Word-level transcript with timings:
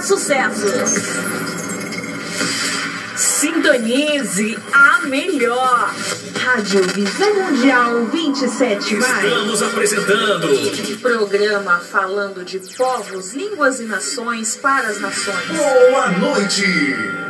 para 0.00 0.02
sucesso. 0.02 0.66
Sintonize 3.16 4.58
a 4.72 5.06
melhor. 5.06 5.94
Rádio 6.38 6.82
Visão 6.84 7.34
Mundial 7.34 8.06
27 8.06 8.94
mais. 8.96 9.24
Estamos 9.24 9.62
apresentando 9.62 10.98
Programa 11.02 11.78
falando 11.78 12.44
de 12.44 12.58
povos, 12.76 13.34
línguas 13.34 13.80
e 13.80 13.84
nações 13.84 14.56
para 14.56 14.88
as 14.88 15.00
nações. 15.00 15.46
Boa 15.48 16.08
Noite. 16.12 17.29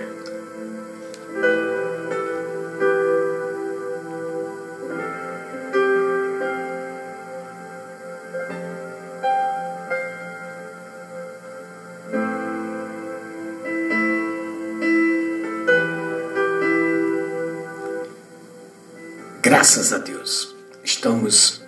Graças 19.61 19.93
a 19.93 19.99
Deus. 19.99 20.55
Estamos 20.83 21.61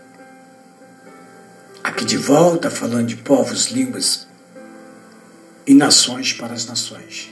aqui 1.84 2.04
de 2.04 2.18
volta 2.18 2.72
falando 2.72 3.06
de 3.06 3.18
povos, 3.18 3.68
línguas 3.68 4.26
e 5.68 5.76
nações 5.76 6.34
para 6.34 6.56
as 6.56 6.66
nações. 6.66 7.30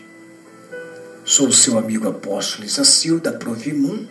Sou 1.26 1.48
o 1.48 1.52
seu 1.52 1.80
amigo 1.80 2.08
apóstolo 2.08 2.64
Isacil, 2.64 3.20
da 3.20 3.34
Provimum. 3.34 4.08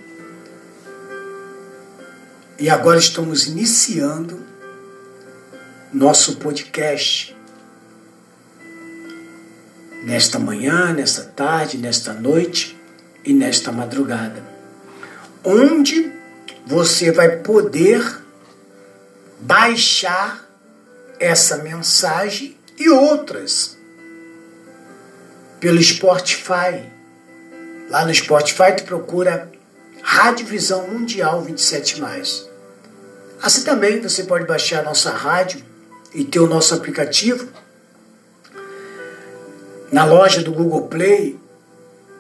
E 2.59 2.69
agora 2.69 2.99
estamos 2.99 3.47
iniciando 3.47 4.45
nosso 5.93 6.39
podcast. 6.39 7.37
Nesta 10.03 10.41
manhã, 10.41 10.93
nesta 10.93 11.23
tarde, 11.23 11.79
nesta 11.79 12.13
noite 12.13 12.77
e 13.25 13.33
nesta 13.33 13.71
madrugada. 13.71 14.43
Onde 15.45 16.19
você 16.71 17.11
vai 17.11 17.39
poder 17.39 18.01
baixar 19.41 20.49
essa 21.19 21.59
mensagem 21.59 22.57
e 22.79 22.89
outras 22.89 23.77
pelo 25.59 25.83
Spotify. 25.83 26.89
Lá 27.91 28.05
no 28.07 28.15
Spotify 28.15 28.77
tu 28.77 28.85
procura 28.85 29.51
Rádio 30.01 30.47
Visão 30.47 30.87
Mundial 30.87 31.43
27 31.43 32.01
Assim 33.43 33.65
também 33.65 34.01
você 34.01 34.23
pode 34.23 34.47
baixar 34.47 34.79
a 34.79 34.85
nossa 34.85 35.11
rádio 35.11 35.61
e 36.15 36.23
ter 36.23 36.39
o 36.39 36.47
nosso 36.47 36.73
aplicativo. 36.73 37.49
Na 39.91 40.05
loja 40.05 40.41
do 40.41 40.53
Google 40.53 40.87
Play 40.87 41.37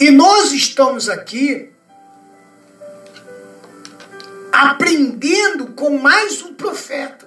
E 0.00 0.10
nós 0.10 0.50
estamos 0.52 1.10
aqui 1.10 1.68
aprendendo 4.50 5.66
com 5.66 5.98
mais 5.98 6.40
um 6.40 6.54
profeta. 6.54 7.26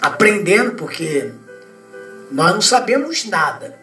Aprendendo 0.00 0.76
porque 0.76 1.32
nós 2.30 2.54
não 2.54 2.62
sabemos 2.62 3.24
nada. 3.24 3.76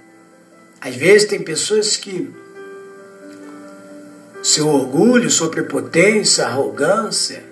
Às 0.79 0.95
vezes 0.95 1.27
tem 1.27 1.43
pessoas 1.43 1.97
que 1.97 2.33
seu 4.41 4.69
orgulho, 4.69 5.29
sua 5.29 5.51
prepotência, 5.51 6.45
arrogância, 6.45 7.43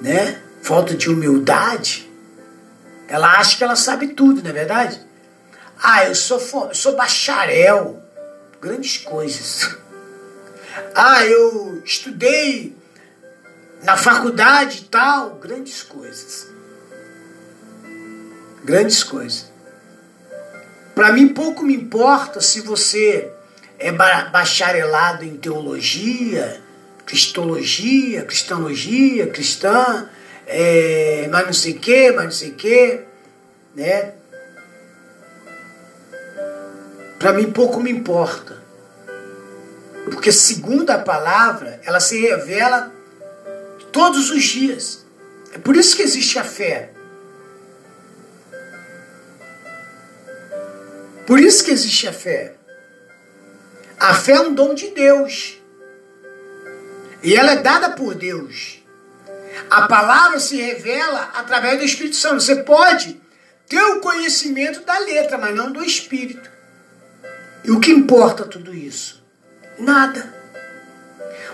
né? 0.00 0.40
Falta 0.62 0.94
de 0.94 1.10
humildade, 1.10 2.08
ela 3.08 3.38
acha 3.40 3.56
que 3.56 3.64
ela 3.64 3.74
sabe 3.74 4.08
tudo, 4.08 4.40
não 4.40 4.50
é 4.50 4.52
verdade? 4.52 5.07
Ah, 5.82 6.04
eu 6.04 6.14
sou, 6.14 6.40
sou 6.74 6.96
bacharel. 6.96 8.02
Grandes 8.60 8.98
coisas. 8.98 9.76
Ah, 10.94 11.24
eu 11.24 11.80
estudei 11.84 12.76
na 13.82 13.96
faculdade 13.96 14.78
e 14.78 14.84
tal. 14.84 15.36
Grandes 15.36 15.82
coisas. 15.82 16.48
Grandes 18.64 19.02
coisas. 19.04 19.52
Para 20.94 21.12
mim, 21.12 21.28
pouco 21.28 21.62
me 21.62 21.74
importa 21.74 22.40
se 22.40 22.60
você 22.60 23.32
é 23.78 23.92
bacharelado 23.92 25.24
em 25.24 25.36
teologia, 25.36 26.60
cristologia, 27.06 28.24
cristologia, 28.24 29.28
cristã, 29.28 30.10
é, 30.46 31.28
mas 31.30 31.46
não 31.46 31.52
sei 31.52 31.72
o 31.72 31.78
que, 31.78 32.10
mas 32.10 32.24
não 32.24 32.32
sei 32.32 32.50
o 32.50 32.54
que, 32.54 33.00
né? 33.76 34.14
Para 37.28 37.36
mim 37.36 37.52
pouco 37.52 37.78
me 37.78 37.90
importa. 37.90 38.56
Porque 40.06 40.32
segundo 40.32 40.88
a 40.88 40.98
palavra, 40.98 41.78
ela 41.84 42.00
se 42.00 42.18
revela 42.18 42.90
todos 43.92 44.30
os 44.30 44.42
dias. 44.44 45.04
É 45.52 45.58
por 45.58 45.76
isso 45.76 45.94
que 45.94 46.00
existe 46.00 46.38
a 46.38 46.42
fé. 46.42 46.90
Por 51.26 51.38
isso 51.38 51.62
que 51.62 51.70
existe 51.70 52.08
a 52.08 52.14
fé. 52.14 52.54
A 54.00 54.14
fé 54.14 54.32
é 54.32 54.40
um 54.40 54.54
dom 54.54 54.72
de 54.72 54.88
Deus. 54.88 55.60
E 57.22 57.36
ela 57.36 57.52
é 57.52 57.56
dada 57.56 57.90
por 57.90 58.14
Deus. 58.14 58.82
A 59.68 59.86
palavra 59.86 60.40
se 60.40 60.56
revela 60.56 61.30
através 61.34 61.78
do 61.78 61.84
Espírito 61.84 62.16
Santo. 62.16 62.40
Você 62.40 62.56
pode 62.62 63.20
ter 63.68 63.82
o 63.82 64.00
conhecimento 64.00 64.80
da 64.80 64.98
letra, 65.00 65.36
mas 65.36 65.54
não 65.54 65.70
do 65.70 65.84
Espírito. 65.84 66.56
E 67.64 67.70
o 67.70 67.80
que 67.80 67.90
importa 67.90 68.44
tudo 68.44 68.74
isso? 68.74 69.24
Nada. 69.78 70.34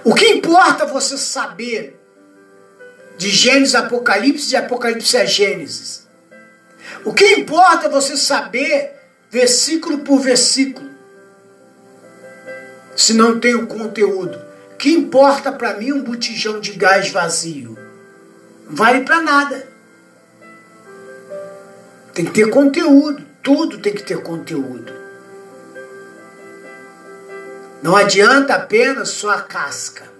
O 0.04 0.14
que 0.14 0.26
importa 0.26 0.86
você 0.86 1.16
saber 1.16 2.00
de 3.16 3.30
Gênesis 3.30 3.74
a 3.74 3.80
Apocalipse, 3.80 4.48
de 4.48 4.56
Apocalipse 4.56 5.16
a 5.16 5.24
Gênesis? 5.24 6.06
O 7.04 7.12
que 7.12 7.24
importa 7.36 7.88
você 7.88 8.16
saber 8.16 8.94
versículo 9.34 9.98
por 9.98 10.20
versículo, 10.20 10.88
se 12.94 13.12
não 13.14 13.40
tem 13.40 13.54
o 13.56 13.66
conteúdo. 13.66 14.38
O 14.72 14.76
que 14.76 14.90
importa 14.90 15.50
para 15.50 15.74
mim 15.74 15.90
um 15.90 16.04
botijão 16.04 16.60
de 16.60 16.72
gás 16.72 17.10
vazio? 17.10 17.76
Vale 18.66 19.00
para 19.00 19.20
nada. 19.20 19.66
Tem 22.12 22.24
que 22.24 22.30
ter 22.30 22.48
conteúdo, 22.48 23.24
tudo 23.42 23.78
tem 23.78 23.92
que 23.92 24.04
ter 24.04 24.22
conteúdo. 24.22 25.03
Não 27.84 27.94
adianta 27.94 28.54
apenas 28.54 29.10
só 29.10 29.28
a 29.28 29.42
casca. 29.42 30.10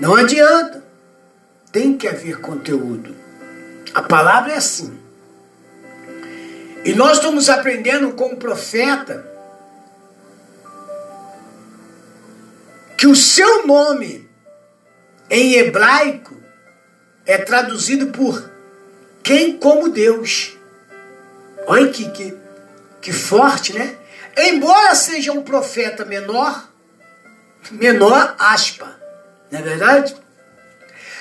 Não 0.00 0.14
adianta. 0.14 0.82
Tem 1.70 1.98
que 1.98 2.08
haver 2.08 2.40
conteúdo. 2.40 3.14
A 3.92 4.00
palavra 4.00 4.54
é 4.54 4.56
assim. 4.56 4.98
E 6.82 6.94
nós 6.94 7.18
estamos 7.18 7.50
aprendendo 7.50 8.12
com 8.12 8.32
o 8.32 8.38
profeta 8.38 9.22
que 12.96 13.06
o 13.06 13.14
seu 13.14 13.66
nome 13.66 14.30
em 15.28 15.56
hebraico 15.56 16.34
é 17.26 17.36
traduzido 17.36 18.06
por 18.06 18.50
quem 19.22 19.58
como 19.58 19.90
Deus. 19.90 20.56
Olha 21.66 21.90
que, 21.92 22.10
que, 22.12 22.39
que 23.00 23.12
forte, 23.12 23.72
né? 23.72 23.96
Embora 24.36 24.94
seja 24.94 25.32
um 25.32 25.42
profeta 25.42 26.04
menor, 26.04 26.68
menor 27.70 28.36
aspa, 28.38 29.00
não 29.50 29.58
é 29.58 29.62
verdade? 29.62 30.16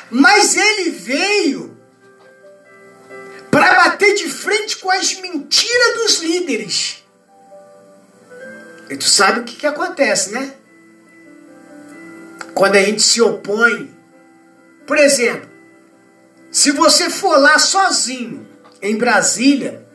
Mas 0.09 0.55
ele 0.55 0.91
veio 0.91 1.77
para 3.51 3.75
bater 3.75 4.13
de 4.15 4.29
frente 4.29 4.77
com 4.77 4.91
as 4.91 5.13
mentiras 5.15 5.93
dos 5.95 6.21
líderes. 6.21 7.03
E 8.89 8.97
tu 8.97 9.05
sabe 9.05 9.41
o 9.41 9.43
que, 9.43 9.55
que 9.55 9.67
acontece, 9.67 10.31
né? 10.31 10.53
Quando 12.53 12.75
a 12.75 12.81
gente 12.81 13.01
se 13.01 13.21
opõe. 13.21 13.95
Por 14.85 14.97
exemplo, 14.97 15.49
se 16.51 16.71
você 16.71 17.09
for 17.09 17.37
lá 17.37 17.59
sozinho 17.59 18.47
em 18.81 18.97
Brasília 18.97 19.87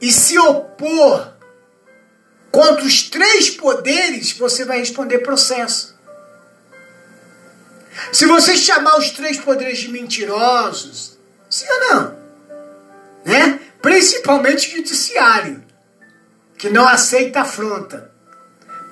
e 0.00 0.12
se 0.12 0.38
opor 0.38 1.32
contra 2.50 2.84
os 2.84 3.02
três 3.02 3.50
poderes, 3.50 4.32
você 4.32 4.64
vai 4.64 4.78
responder 4.78 5.18
processo. 5.18 5.96
Se 8.12 8.26
você 8.26 8.56
chamar 8.56 8.98
os 8.98 9.10
três 9.10 9.38
poderes 9.38 9.78
de 9.78 9.88
mentirosos, 9.88 11.18
sim 11.48 11.66
ou 11.68 11.80
não? 11.80 12.18
Né? 13.24 13.60
Principalmente 13.80 14.68
o 14.68 14.76
judiciário, 14.76 15.64
que 16.56 16.70
não 16.70 16.86
aceita 16.86 17.40
afronta. 17.40 18.10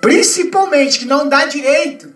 Principalmente 0.00 0.98
que 0.98 1.04
não 1.04 1.28
dá 1.28 1.46
direito 1.46 2.12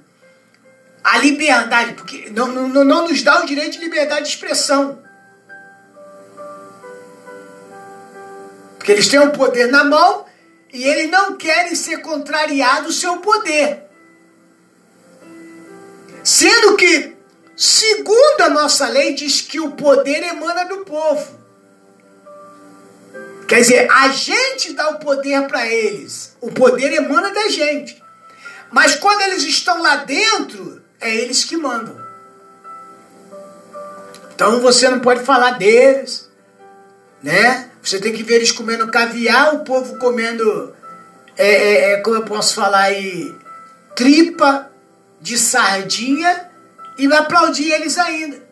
à 1.02 1.18
liberdade, 1.18 1.94
porque 1.94 2.30
não, 2.30 2.48
não, 2.48 2.84
não 2.84 3.08
nos 3.08 3.22
dá 3.22 3.42
o 3.42 3.46
direito 3.46 3.78
de 3.78 3.84
liberdade 3.84 4.24
de 4.24 4.28
expressão. 4.28 5.02
Porque 8.88 9.00
eles 9.00 9.08
têm 9.08 9.20
o 9.20 9.32
poder 9.32 9.70
na 9.70 9.84
mão 9.84 10.24
e 10.72 10.82
eles 10.82 11.10
não 11.10 11.36
querem 11.36 11.74
ser 11.74 11.98
contrariado 11.98 12.88
o 12.88 12.92
seu 12.92 13.18
poder. 13.18 13.82
Sendo 16.24 16.74
que, 16.74 17.14
segundo 17.54 18.40
a 18.40 18.48
nossa 18.48 18.88
lei, 18.88 19.12
diz 19.12 19.42
que 19.42 19.60
o 19.60 19.72
poder 19.72 20.22
emana 20.22 20.64
do 20.64 20.86
povo. 20.86 21.38
Quer 23.46 23.60
dizer, 23.60 23.90
a 23.90 24.08
gente 24.08 24.72
dá 24.72 24.88
o 24.88 24.98
poder 24.98 25.46
para 25.48 25.66
eles. 25.66 26.34
O 26.40 26.50
poder 26.50 26.90
emana 26.90 27.30
da 27.30 27.46
gente. 27.50 28.02
Mas 28.72 28.94
quando 28.94 29.20
eles 29.20 29.42
estão 29.42 29.82
lá 29.82 29.96
dentro, 29.96 30.82
é 30.98 31.14
eles 31.14 31.44
que 31.44 31.58
mandam. 31.58 31.94
Então 34.34 34.62
você 34.62 34.88
não 34.88 35.00
pode 35.00 35.24
falar 35.24 35.58
deles, 35.58 36.27
né? 37.22 37.70
Você 37.82 37.98
tem 38.00 38.12
que 38.12 38.22
ver 38.22 38.36
eles 38.36 38.52
comendo 38.52 38.90
caviar, 38.90 39.54
o 39.54 39.64
povo 39.64 39.98
comendo, 39.98 40.74
é, 41.36 41.48
é, 41.48 41.92
é 41.92 41.96
como 41.98 42.16
eu 42.16 42.24
posso 42.24 42.54
falar 42.54 42.82
aí, 42.82 43.34
tripa 43.94 44.70
de 45.20 45.38
sardinha 45.38 46.50
e 46.96 47.12
aplaudir 47.12 47.72
eles 47.72 47.98
ainda. 47.98 48.46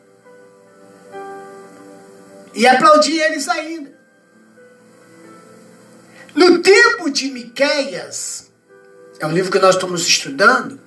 E 2.54 2.66
aplaudir 2.66 3.20
eles 3.20 3.48
ainda. 3.48 3.94
No 6.34 6.58
tempo 6.60 7.10
de 7.10 7.30
Miqueias, 7.30 8.50
é 9.18 9.26
um 9.26 9.32
livro 9.32 9.50
que 9.50 9.58
nós 9.58 9.74
estamos 9.74 10.06
estudando. 10.06 10.80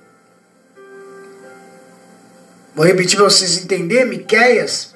Vou 2.74 2.84
repetir 2.84 3.16
para 3.16 3.24
vocês 3.24 3.58
entenderem, 3.58 4.06
Miqueias, 4.06 4.94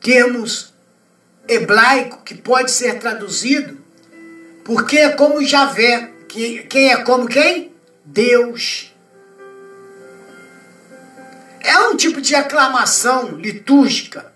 termos 0.00 0.74
hebraico 1.48 2.22
que 2.22 2.34
pode 2.34 2.70
ser 2.70 2.98
traduzido, 2.98 3.78
porque 4.64 4.98
é 4.98 5.08
como 5.10 5.44
Javé, 5.44 6.12
que, 6.28 6.64
quem 6.64 6.92
é 6.92 6.98
como 6.98 7.26
quem? 7.26 7.72
Deus. 8.04 8.94
É 11.60 11.78
um 11.88 11.96
tipo 11.96 12.20
de 12.20 12.34
aclamação 12.34 13.30
litúrgica. 13.36 14.32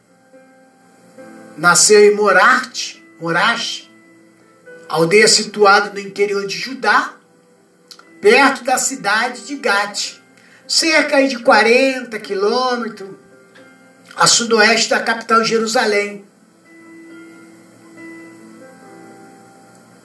Nasceu 1.56 2.00
em 2.00 2.17
Morarte, 2.17 3.05
Morache, 3.20 3.91
aldeia 4.88 5.29
situada 5.29 5.91
no 5.91 5.99
interior 5.99 6.47
de 6.47 6.58
Judá, 6.58 7.15
perto 8.20 8.65
da 8.65 8.79
cidade 8.79 9.43
de 9.47 9.56
Gate, 9.56 10.15
cerca 10.67 11.26
de 11.26 11.38
40 11.38 12.19
quilômetros 12.20 13.11
a 14.17 14.26
sudoeste 14.26 14.91
da 14.91 15.00
capital 15.00 15.44
Jerusalém. 15.44 16.25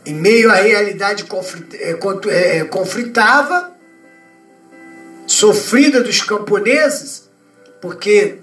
Em 0.08 0.14
meio 0.14 0.50
à 0.50 0.56
realidade 0.56 1.26
eh, 1.74 1.98
eh, 2.30 2.64
conflitava, 2.64 3.76
sofrida 5.28 6.02
dos 6.02 6.22
camponeses, 6.22 7.30
porque 7.82 8.38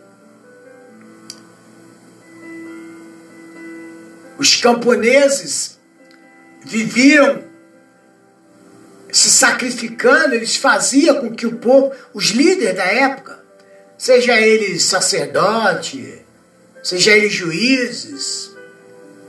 os 4.37 4.57
camponeses 4.57 5.79
viviam 6.63 7.43
se 9.11 9.31
sacrificando, 9.31 10.35
eles 10.35 10.57
faziam 10.57 11.19
com 11.19 11.35
que 11.35 11.47
o 11.47 11.57
povo, 11.57 11.95
os 12.13 12.27
líderes 12.27 12.77
da 12.77 12.85
época, 12.85 13.43
seja 13.97 14.39
eles 14.39 14.83
sacerdote, 14.83 16.23
seja 16.83 17.17
eles 17.17 17.33
juízes, 17.33 18.55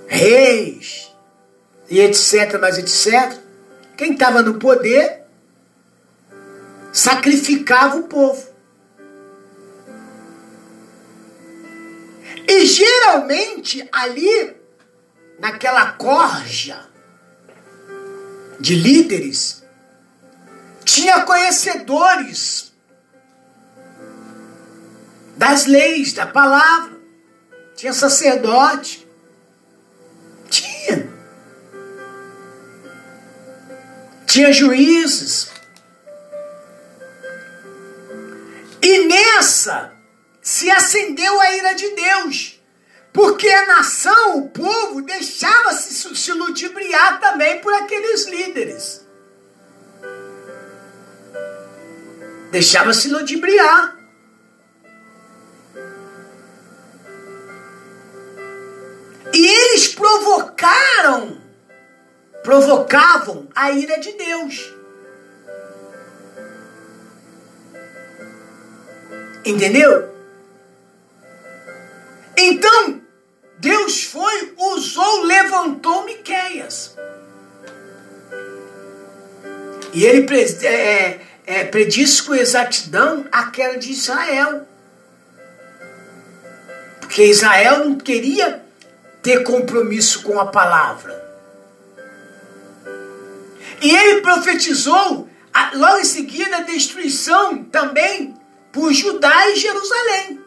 reis, 0.06 1.15
e 1.90 2.00
etc, 2.00 2.60
mas 2.60 2.78
etc, 2.78 3.40
quem 3.98 4.14
estava 4.14 4.42
no 4.42 4.56
poder 4.60 5.22
sacrificava 6.92 7.98
o 7.98 8.04
povo. 8.04 8.56
E 12.48 12.66
geralmente 12.66 13.88
ali, 13.92 14.56
naquela 15.40 15.92
corja, 15.94 16.86
de 18.60 18.76
líderes, 18.76 19.64
tinha 20.84 21.22
conhecedores 21.22 22.74
das 25.36 25.66
leis, 25.66 26.14
da 26.14 26.26
palavra, 26.26 26.98
tinha 27.76 27.94
sacerdote, 27.94 29.05
tinha 34.36 34.52
juízes. 34.52 35.50
E 38.82 39.08
nessa 39.08 39.94
se 40.42 40.70
acendeu 40.70 41.40
a 41.40 41.56
ira 41.56 41.74
de 41.74 41.90
Deus. 41.96 42.62
Porque 43.14 43.48
a 43.48 43.66
nação, 43.66 44.40
o 44.40 44.50
povo, 44.50 45.02
deixava-se 45.02 46.14
se 46.14 46.32
ludibriar 46.34 47.22
também 47.22 47.62
por 47.62 47.74
aqueles 47.76 48.26
líderes. 48.26 49.06
Deixava-se 52.52 53.08
ludibriar. 53.08 53.96
E 59.34 59.48
eles 59.48 59.88
provocaram, 59.88 61.42
provocavam 62.46 63.48
a 63.56 63.72
ira 63.72 64.00
de 64.00 64.14
Deus. 64.14 64.72
Entendeu? 69.44 70.14
Então, 72.38 73.02
Deus 73.58 74.04
foi, 74.04 74.54
usou, 74.58 75.24
levantou 75.24 76.06
Miqueias. 76.06 76.96
E 79.92 80.04
ele 80.06 80.28
é, 80.62 80.68
é, 80.68 81.22
é, 81.46 81.64
predisse 81.64 82.22
com 82.24 82.36
exatidão 82.36 83.26
a 83.32 83.50
queda 83.50 83.78
de 83.78 83.92
Israel. 83.92 84.68
Porque 87.00 87.24
Israel 87.24 87.86
não 87.86 87.98
queria 87.98 88.64
ter 89.24 89.44
compromisso 89.44 90.22
com 90.22 90.40
a 90.40 90.48
palavra. 90.48 91.25
E 93.86 93.96
ele 93.96 94.22
profetizou, 94.22 95.30
logo 95.76 95.98
em 96.00 96.04
seguida, 96.04 96.58
a 96.58 96.62
destruição 96.62 97.64
também 97.66 98.34
por 98.72 98.92
Judá 98.92 99.48
e 99.52 99.56
Jerusalém. 99.58 100.44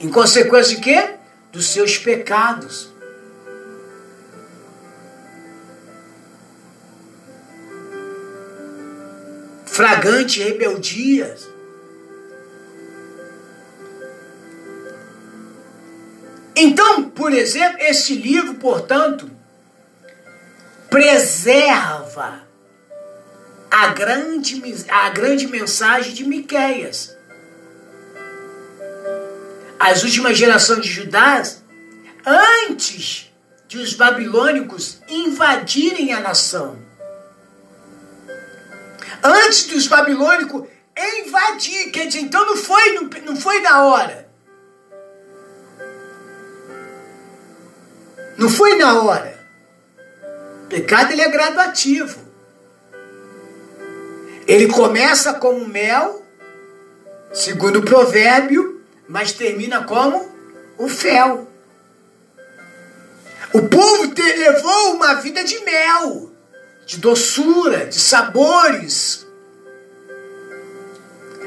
Em 0.00 0.08
consequência 0.08 0.76
de 0.76 0.80
quê? 0.80 1.16
Dos 1.52 1.66
seus 1.66 1.98
pecados. 1.98 2.88
Fragante 9.66 10.42
rebeldias. 10.42 11.46
Então, 16.56 17.10
por 17.10 17.30
exemplo, 17.30 17.76
este 17.80 18.14
livro, 18.14 18.54
portanto, 18.54 19.33
preserva 20.94 22.46
a 23.68 23.88
grande, 23.88 24.62
a 24.88 25.10
grande 25.10 25.48
mensagem 25.48 26.14
de 26.14 26.24
Miqueias. 26.24 27.16
As 29.76 30.04
últimas 30.04 30.38
gerações 30.38 30.86
de 30.86 30.92
Judás, 30.92 31.64
antes 32.24 33.28
de 33.66 33.78
os 33.78 33.92
babilônicos 33.94 35.00
invadirem 35.08 36.12
a 36.12 36.20
nação, 36.20 36.78
antes 39.20 39.66
dos 39.66 39.88
babilônicos 39.88 40.68
invadir, 40.96 41.90
quer 41.90 42.06
dizer, 42.06 42.20
então 42.20 42.46
não 42.46 42.56
foi, 42.56 42.92
não, 42.92 43.10
não 43.24 43.36
foi 43.36 43.60
na 43.62 43.84
hora. 43.84 44.28
Não 48.38 48.48
foi 48.48 48.76
na 48.76 49.02
hora. 49.02 49.33
Pecado 50.68 51.12
ele 51.12 51.22
é 51.22 51.28
graduativo. 51.28 52.18
Ele 54.46 54.68
começa 54.68 55.34
como 55.34 55.66
mel, 55.66 56.22
segundo 57.32 57.78
o 57.78 57.84
provérbio, 57.84 58.82
mas 59.08 59.32
termina 59.32 59.84
como 59.84 60.28
o 60.78 60.88
fel. 60.88 61.50
O 63.52 63.62
povo 63.62 64.08
te, 64.08 64.22
levou 64.22 64.96
uma 64.96 65.14
vida 65.14 65.44
de 65.44 65.58
mel, 65.60 66.32
de 66.84 66.98
doçura, 66.98 67.86
de 67.86 67.98
sabores. 67.98 69.26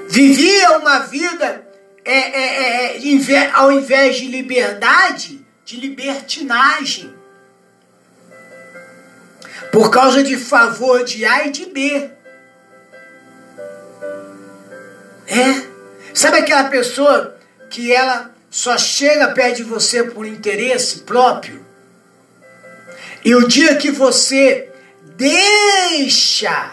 Vivia 0.07 0.77
uma 0.77 0.99
vida, 0.99 1.67
é, 2.05 2.17
é, 2.17 2.97
é, 2.97 3.51
ao 3.53 3.71
invés 3.71 4.15
de 4.15 4.27
liberdade, 4.27 5.45
de 5.65 5.75
libertinagem. 5.75 7.16
Por 9.71 9.91
causa 9.91 10.23
de 10.23 10.37
favor 10.37 11.03
de 11.03 11.25
A 11.25 11.47
e 11.47 11.51
de 11.51 11.65
B. 11.67 12.09
É. 15.27 15.67
Sabe 16.13 16.37
aquela 16.37 16.65
pessoa 16.65 17.37
que 17.69 17.93
ela 17.93 18.33
só 18.49 18.77
chega 18.77 19.33
perto 19.33 19.57
de 19.57 19.63
você 19.63 20.03
por 20.03 20.25
interesse 20.25 20.99
próprio? 20.99 21.65
E 23.23 23.35
o 23.35 23.47
dia 23.47 23.75
que 23.75 23.91
você 23.91 24.71
deixa 25.15 26.71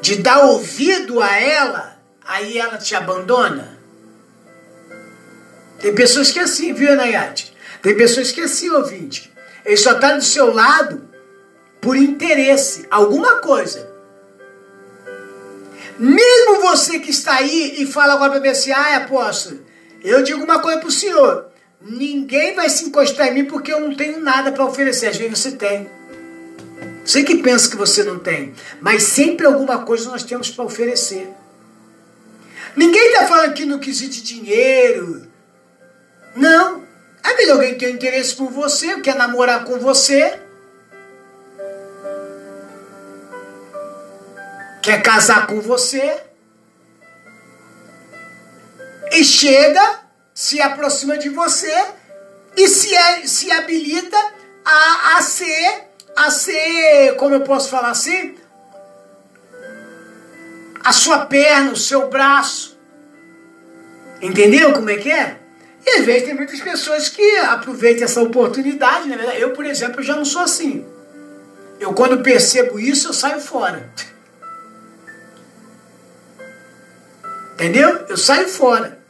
de 0.00 0.16
dar 0.16 0.46
ouvido 0.46 1.22
a 1.22 1.36
ela, 1.38 1.96
aí 2.24 2.58
ela 2.58 2.78
te 2.78 2.94
abandona? 2.94 3.78
Tem 5.78 5.94
pessoas 5.94 6.30
que 6.30 6.38
é 6.38 6.42
assim, 6.42 6.72
viu, 6.72 6.94
Nayati? 6.96 7.54
Tem 7.82 7.96
pessoas 7.96 8.30
que 8.30 8.40
é 8.40 8.44
assim, 8.44 8.70
ouvinte. 8.70 9.31
Ele 9.64 9.76
só 9.76 9.92
está 9.92 10.14
do 10.14 10.22
seu 10.22 10.52
lado 10.52 11.08
por 11.80 11.96
interesse, 11.96 12.86
alguma 12.90 13.36
coisa. 13.36 13.90
Mesmo 15.98 16.60
você 16.60 16.98
que 16.98 17.10
está 17.10 17.34
aí 17.34 17.82
e 17.82 17.86
fala 17.86 18.14
agora 18.14 18.32
para 18.32 18.40
mim 18.40 18.48
assim, 18.48 18.72
ah, 18.72 18.96
apóstolo, 18.96 19.60
eu 20.02 20.22
digo 20.22 20.42
uma 20.42 20.60
coisa 20.60 20.78
para 20.78 20.88
o 20.88 20.92
senhor. 20.92 21.46
Ninguém 21.80 22.54
vai 22.54 22.68
se 22.68 22.84
encostar 22.84 23.28
em 23.28 23.34
mim 23.34 23.44
porque 23.44 23.72
eu 23.72 23.80
não 23.80 23.94
tenho 23.94 24.20
nada 24.20 24.52
para 24.52 24.64
oferecer. 24.64 25.06
Às 25.06 25.16
vezes 25.16 25.38
você 25.38 25.52
tem. 25.52 25.90
Você 27.04 27.24
que 27.24 27.36
pensa 27.36 27.68
que 27.68 27.76
você 27.76 28.04
não 28.04 28.18
tem. 28.18 28.54
Mas 28.80 29.02
sempre 29.02 29.46
alguma 29.46 29.84
coisa 29.84 30.10
nós 30.10 30.22
temos 30.22 30.50
para 30.50 30.64
oferecer. 30.64 31.28
Ninguém 32.76 33.08
está 33.08 33.26
falando 33.26 33.50
aqui 33.50 33.64
no 33.64 33.78
quesito 33.78 34.14
de 34.14 34.22
dinheiro. 34.22 35.26
Não. 36.34 36.81
Às 37.22 37.36
vezes 37.36 37.50
alguém 37.50 37.76
tem 37.76 37.94
interesse 37.94 38.34
por 38.34 38.50
você, 38.50 39.00
quer 39.00 39.14
namorar 39.14 39.64
com 39.64 39.78
você. 39.78 40.40
quer 44.82 45.00
casar 45.00 45.46
com 45.46 45.60
você 45.60 46.20
e 49.12 49.24
chega, 49.24 50.00
se 50.34 50.60
aproxima 50.60 51.16
de 51.16 51.28
você 51.28 51.72
e 52.56 52.68
se, 52.68 52.92
é, 52.92 53.26
se 53.26 53.50
habilita 53.52 54.16
a, 54.64 55.16
a 55.16 55.22
ser, 55.22 55.88
a 56.16 56.30
ser, 56.30 57.14
como 57.16 57.34
eu 57.34 57.42
posso 57.42 57.70
falar 57.70 57.90
assim, 57.90 58.34
a 60.84 60.92
sua 60.92 61.26
perna, 61.26 61.70
o 61.70 61.76
seu 61.76 62.10
braço. 62.10 62.76
Entendeu 64.20 64.72
como 64.72 64.90
é 64.90 64.96
que 64.96 65.10
é? 65.10 65.38
E 65.84 65.90
às 65.90 66.04
vezes 66.06 66.24
tem 66.24 66.34
muitas 66.34 66.60
pessoas 66.60 67.08
que 67.08 67.36
aproveitam 67.38 68.04
essa 68.04 68.22
oportunidade, 68.22 69.08
né? 69.08 69.36
Eu, 69.38 69.50
por 69.50 69.66
exemplo, 69.66 70.02
já 70.02 70.14
não 70.14 70.24
sou 70.24 70.42
assim. 70.42 70.86
Eu, 71.80 71.92
quando 71.92 72.22
percebo 72.22 72.78
isso, 72.78 73.08
eu 73.08 73.12
saio 73.12 73.40
fora. 73.40 73.90
Entendeu? 77.54 78.06
Eu 78.08 78.16
saio 78.16 78.48
fora. 78.48 79.02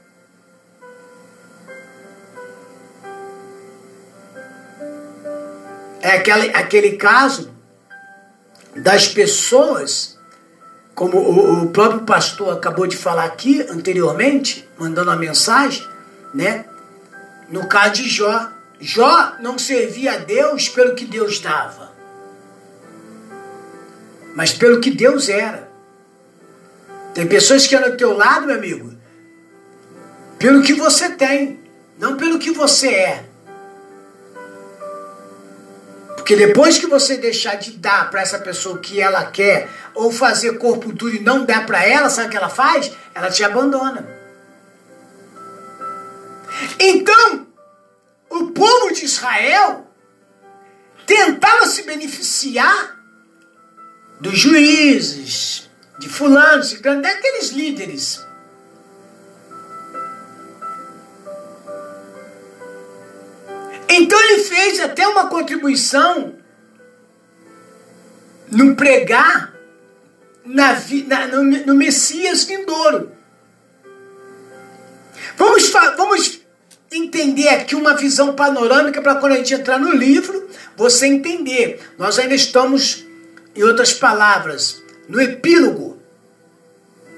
É 6.01 6.17
aquele, 6.17 6.49
aquele 6.55 6.97
caso 6.97 7.53
das 8.75 9.07
pessoas, 9.07 10.19
como 10.95 11.19
o, 11.19 11.65
o 11.65 11.71
próprio 11.71 12.01
pastor 12.01 12.55
acabou 12.55 12.87
de 12.87 12.97
falar 12.97 13.25
aqui 13.25 13.63
anteriormente, 13.71 14.69
mandando 14.79 15.11
a 15.11 15.17
mensagem, 15.17 15.87
né? 16.33 16.65
No 17.49 17.67
caso 17.67 17.95
de 17.95 18.09
Jó, 18.09 18.51
Jó 18.81 19.37
não 19.41 19.59
servia 19.59 20.15
a 20.15 20.19
Deus 20.19 20.69
pelo 20.69 20.95
que 20.95 21.05
Deus 21.05 21.39
dava, 21.41 21.93
mas 24.35 24.53
pelo 24.53 24.81
que 24.81 24.91
Deus 24.91 25.29
era. 25.29 25.71
Tem 27.15 27.27
pessoas 27.27 27.67
que 27.67 27.77
é 27.77 27.81
no 27.81 27.97
teu 27.97 28.17
lado, 28.17 28.47
meu 28.47 28.57
amigo, 28.57 28.95
pelo 30.39 30.63
que 30.63 30.73
você 30.73 31.11
tem, 31.11 31.61
não 31.99 32.17
pelo 32.17 32.39
que 32.39 32.51
você 32.51 32.89
é. 32.89 33.25
Porque 36.17 36.37
depois 36.37 36.79
que 36.79 36.87
você 36.87 37.17
deixar 37.17 37.57
de 37.57 37.73
dar 37.73 38.09
para 38.09 38.23
essa 38.23 38.39
pessoa 38.39 38.77
o 38.77 38.79
que 38.79 39.01
ela 39.01 39.25
quer, 39.27 39.69
ou 39.93 40.11
fazer 40.11 40.57
corpo 40.57 40.93
duro 40.93 41.17
e 41.17 41.21
não 41.21 41.45
dar 41.45 41.67
para 41.67 41.85
ela, 41.85 42.09
sabe 42.09 42.29
o 42.29 42.31
que 42.31 42.37
ela 42.37 42.49
faz? 42.49 42.93
Ela 43.15 43.29
te 43.29 43.45
abandona. 43.45 44.22
Então, 46.79 47.47
o 48.31 48.49
povo 48.49 48.93
de 48.93 49.05
Israel 49.05 49.87
tentava 51.07 51.67
se 51.67 51.83
beneficiar 51.83 52.99
dos 54.21 54.39
juízes, 54.39 55.71
de 55.99 56.09
fulano, 56.09 56.63
ciclano, 56.63 57.03
daqueles 57.03 57.51
líderes. 57.51 58.25
Então 63.89 64.19
ele 64.23 64.45
fez 64.45 64.81
até 64.81 65.07
uma 65.07 65.27
contribuição 65.27 66.35
no 68.51 68.75
pregar 68.75 69.53
na, 70.45 70.73
na, 71.07 71.27
no, 71.29 71.43
no 71.43 71.75
Messias 71.75 72.45
vindouro. 72.45 73.13
Vamos, 75.37 75.69
vamos 75.71 76.42
entender 76.97 77.49
aqui 77.49 77.75
uma 77.75 77.97
visão 77.97 78.35
panorâmica 78.35 79.01
para 79.01 79.17
quando 79.17 79.33
a 79.33 79.37
gente 79.37 79.55
entrar 79.55 79.79
no 79.79 79.93
livro, 79.93 80.49
você 80.77 81.07
entender. 81.07 81.81
Nós 81.99 82.19
ainda 82.19 82.35
estamos, 82.35 83.05
em 83.55 83.63
outras 83.63 83.93
palavras, 83.93 84.83
no 85.09 85.21
epílogo 85.21 86.01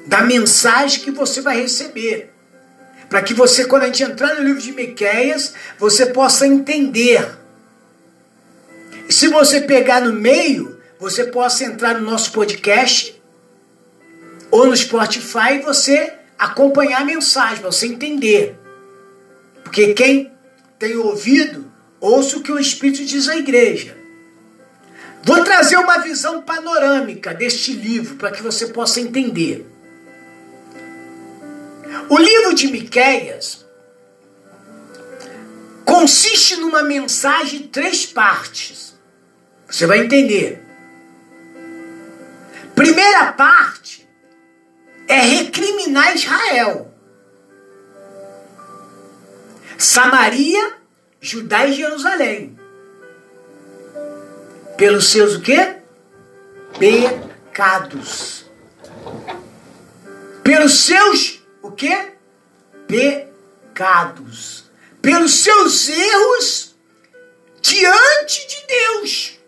da 0.06 0.22
mensagem 0.22 1.00
que 1.00 1.10
você 1.10 1.40
vai 1.40 1.60
receber. 1.60 2.32
Para 3.08 3.22
que 3.22 3.34
você, 3.34 3.64
quando 3.64 3.82
a 3.82 3.86
gente 3.86 4.02
entrar 4.02 4.34
no 4.34 4.42
livro 4.42 4.60
de 4.60 4.72
Miqueias, 4.72 5.54
você 5.78 6.06
possa 6.06 6.46
entender. 6.46 7.26
E 9.08 9.12
se 9.12 9.28
você 9.28 9.60
pegar 9.60 10.00
no 10.00 10.12
meio, 10.12 10.80
você 10.98 11.24
possa 11.24 11.64
entrar 11.64 12.00
no 12.00 12.10
nosso 12.10 12.32
podcast 12.32 13.20
ou 14.50 14.66
no 14.66 14.76
Spotify 14.76 15.54
e 15.54 15.62
você 15.62 16.14
acompanhar 16.38 17.02
a 17.02 17.04
mensagem, 17.04 17.58
para 17.58 17.70
você 17.70 17.86
entender. 17.86 18.63
Porque 19.74 19.92
quem 19.92 20.32
tem 20.78 20.96
ouvido, 20.96 21.68
ouça 22.00 22.36
o 22.36 22.42
que 22.44 22.52
o 22.52 22.60
Espírito 22.60 23.04
diz 23.04 23.28
à 23.28 23.36
igreja. 23.36 23.98
Vou 25.24 25.42
trazer 25.42 25.76
uma 25.78 25.98
visão 25.98 26.42
panorâmica 26.42 27.34
deste 27.34 27.72
livro 27.72 28.14
para 28.14 28.30
que 28.30 28.40
você 28.40 28.68
possa 28.68 29.00
entender. 29.00 29.66
O 32.08 32.16
livro 32.16 32.54
de 32.54 32.68
Miqueias 32.68 33.66
consiste 35.84 36.54
numa 36.54 36.84
mensagem 36.84 37.62
de 37.62 37.66
três 37.66 38.06
partes. 38.06 38.94
Você 39.68 39.88
vai 39.88 39.98
entender. 39.98 40.64
Primeira 42.76 43.32
parte 43.32 44.08
é 45.08 45.18
recriminar 45.18 46.14
Israel. 46.14 46.93
Samaria, 49.84 50.78
Judá 51.20 51.66
e 51.66 51.74
Jerusalém. 51.74 52.58
Pelos 54.78 55.10
seus 55.10 55.34
o 55.34 55.42
quê? 55.42 55.76
Pecados. 56.78 58.46
Pelos 60.42 60.86
seus 60.86 61.42
o 61.60 61.70
quê? 61.70 62.12
Pecados. 62.88 64.64
Pelos 65.02 65.34
seus 65.34 65.90
erros 65.90 66.74
diante 67.60 68.46
de 68.48 68.66
Deus. 68.66 69.38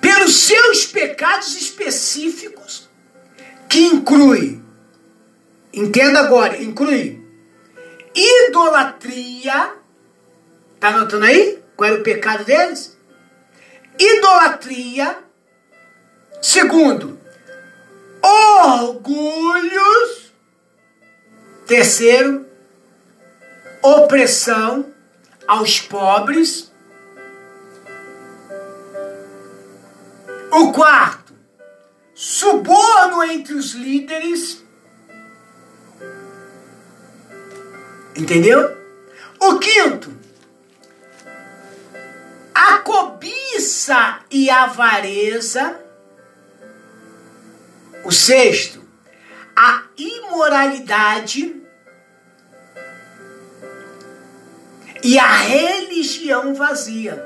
Pelos 0.00 0.34
seus 0.34 0.84
pecados 0.84 1.54
específicos 1.54 2.88
que 3.68 3.78
inclui 3.86 4.63
Entenda 5.74 6.20
agora, 6.20 6.62
inclui 6.62 7.20
idolatria. 8.14 9.74
Tá 10.78 10.88
anotando 10.88 11.24
aí? 11.24 11.60
Qual 11.76 11.90
era 11.90 12.00
o 12.00 12.04
pecado 12.04 12.44
deles? 12.44 12.96
Idolatria. 13.98 15.18
Segundo, 16.40 17.18
orgulhos. 18.22 20.32
Terceiro, 21.66 22.46
opressão 23.82 24.92
aos 25.48 25.80
pobres. 25.80 26.72
O 30.52 30.72
quarto, 30.72 31.34
suborno 32.14 33.24
entre 33.24 33.54
os 33.54 33.72
líderes. 33.72 34.63
Entendeu? 38.16 38.76
O 39.40 39.58
quinto, 39.58 40.14
a 42.54 42.78
cobiça 42.78 44.20
e 44.30 44.48
a 44.48 44.64
avareza. 44.64 45.80
O 48.04 48.12
sexto, 48.12 48.84
a 49.56 49.84
imoralidade 49.96 51.62
e 55.02 55.18
a 55.18 55.36
religião 55.36 56.54
vazia. 56.54 57.22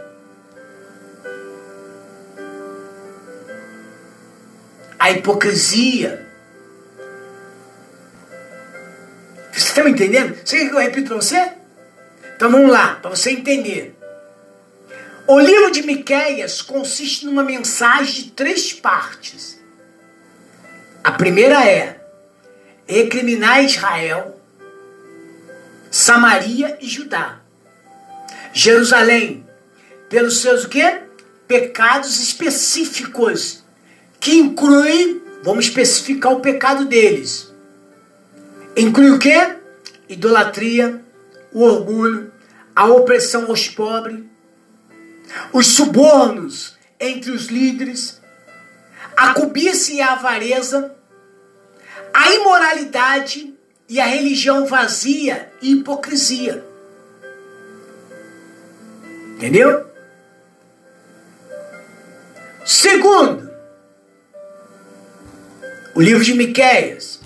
A 4.98 5.10
hipocrisia 5.10 6.27
Você 9.58 9.70
está 9.70 9.82
me 9.82 9.90
entendendo? 9.90 10.36
Você 10.44 10.56
quer 10.56 10.68
que 10.68 10.74
eu 10.74 10.78
repita 10.78 11.08
para 11.08 11.16
você? 11.16 11.52
Então 12.36 12.48
vamos 12.48 12.70
lá, 12.70 12.94
para 12.94 13.10
você 13.10 13.32
entender. 13.32 13.98
O 15.26 15.40
livro 15.40 15.72
de 15.72 15.82
Miqueias 15.82 16.62
consiste 16.62 17.26
numa 17.26 17.42
mensagem 17.42 18.22
de 18.22 18.30
três 18.30 18.72
partes. 18.72 19.60
A 21.02 21.10
primeira 21.10 21.68
é 21.68 22.00
recriminar 22.86 23.64
Israel, 23.64 24.40
Samaria 25.90 26.78
e 26.80 26.86
Judá. 26.86 27.40
Jerusalém, 28.52 29.44
pelos 30.08 30.40
seus 30.40 30.64
o 30.64 30.68
quê? 30.68 31.00
Pecados 31.48 32.20
específicos, 32.20 33.64
que 34.20 34.36
incluem, 34.36 35.20
vamos 35.42 35.64
especificar 35.64 36.32
o 36.32 36.40
pecado 36.40 36.84
deles 36.84 37.47
Inclui 38.78 39.10
o 39.10 39.18
quê? 39.18 39.56
Idolatria, 40.08 41.04
o 41.52 41.64
orgulho, 41.64 42.32
a 42.76 42.86
opressão 42.86 43.46
aos 43.46 43.66
pobres, 43.66 44.22
os 45.52 45.66
subornos 45.66 46.78
entre 47.00 47.32
os 47.32 47.46
líderes, 47.46 48.20
a 49.16 49.34
cobiça 49.34 49.92
e 49.92 50.00
a 50.00 50.12
avareza, 50.12 50.94
a 52.14 52.32
imoralidade 52.34 53.52
e 53.88 53.98
a 53.98 54.06
religião 54.06 54.64
vazia 54.64 55.52
e 55.60 55.72
hipocrisia. 55.72 56.64
Entendeu? 59.34 59.90
Segundo, 62.64 63.50
o 65.96 66.00
livro 66.00 66.22
de 66.22 66.34
Miqueias 66.34 67.17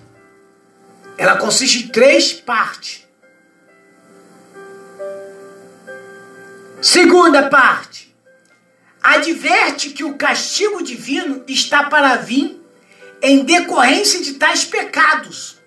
ela 1.22 1.36
consiste 1.36 1.84
em 1.84 1.86
três 1.86 2.32
partes. 2.32 3.06
Segunda 6.80 7.48
parte. 7.48 8.12
Adverte 9.00 9.90
que 9.90 10.02
o 10.02 10.16
castigo 10.16 10.82
divino 10.82 11.44
está 11.46 11.84
para 11.84 12.16
vir 12.16 12.60
em 13.22 13.44
decorrência 13.44 14.20
de 14.20 14.32
tais 14.34 14.64
pecados. 14.64 15.58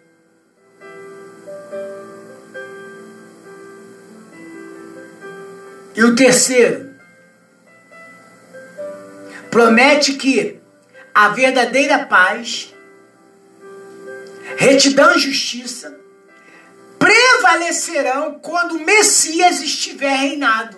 E 5.96 6.04
o 6.04 6.14
terceiro, 6.18 6.94
promete 9.50 10.16
que 10.16 10.60
a 11.14 11.30
verdadeira 11.30 12.06
paz 12.06 12.75
retidão 14.58 15.16
e 15.16 15.20
justiça 15.20 16.00
prevalecerão 17.00 18.40
quando 18.40 18.76
o 18.76 18.86
Messias 18.86 19.62
estiver 19.62 20.16
reinado. 20.16 20.78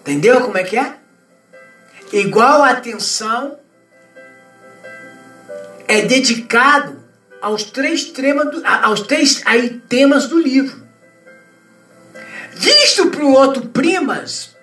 Entendeu 0.00 0.40
como 0.40 0.58
é 0.58 0.64
que 0.64 0.76
é? 0.76 0.96
Igual 2.12 2.62
atenção 2.62 3.58
é 5.86 6.02
dedicado 6.02 7.02
aos 7.40 7.64
três, 7.64 8.04
temas 8.04 8.50
do, 8.50 8.66
aos 8.66 9.02
três 9.02 9.42
aí, 9.44 9.80
temas 9.88 10.26
do 10.26 10.38
livro. 10.38 10.86
Visto 12.52 13.10
para 13.10 13.24
o 13.24 13.32
outro 13.32 13.68
primas, 13.68 14.56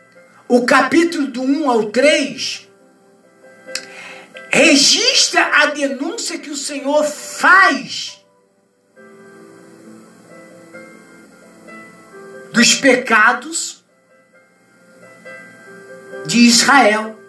o 0.48 0.66
capítulo 0.66 1.28
do 1.28 1.42
1 1.42 1.70
ao 1.70 1.86
3 1.92 2.65
registra 4.56 5.64
a 5.64 5.66
denúncia 5.66 6.40
que 6.40 6.50
o 6.50 6.56
Senhor 6.56 7.04
faz 7.04 8.26
dos 12.54 12.74
pecados 12.76 13.84
de 16.26 16.40
Israel 16.40 17.20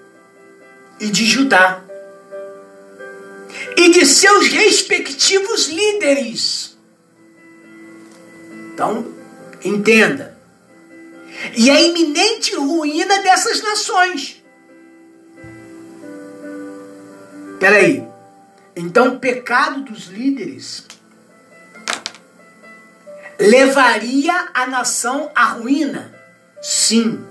e 1.01 1.09
de 1.09 1.25
Judá 1.25 1.83
e 3.77 3.91
de 3.91 4.07
seus 4.07 4.47
respectivos 4.47 5.67
líderes. 5.67 6.79
Então, 8.73 9.05
entenda. 9.65 10.39
E 11.57 11.69
a 11.71 11.83
iminente 11.83 12.55
ruína 12.55 13.21
dessas 13.21 13.61
nações. 13.65 14.46
Peraí. 17.59 18.07
Então, 18.75 19.15
o 19.15 19.19
pecado 19.19 19.83
dos 19.83 20.07
líderes 20.07 20.87
levaria 23.39 24.49
a 24.55 24.67
nação 24.67 25.31
à 25.35 25.45
ruína. 25.45 26.15
Sim. 26.61 27.25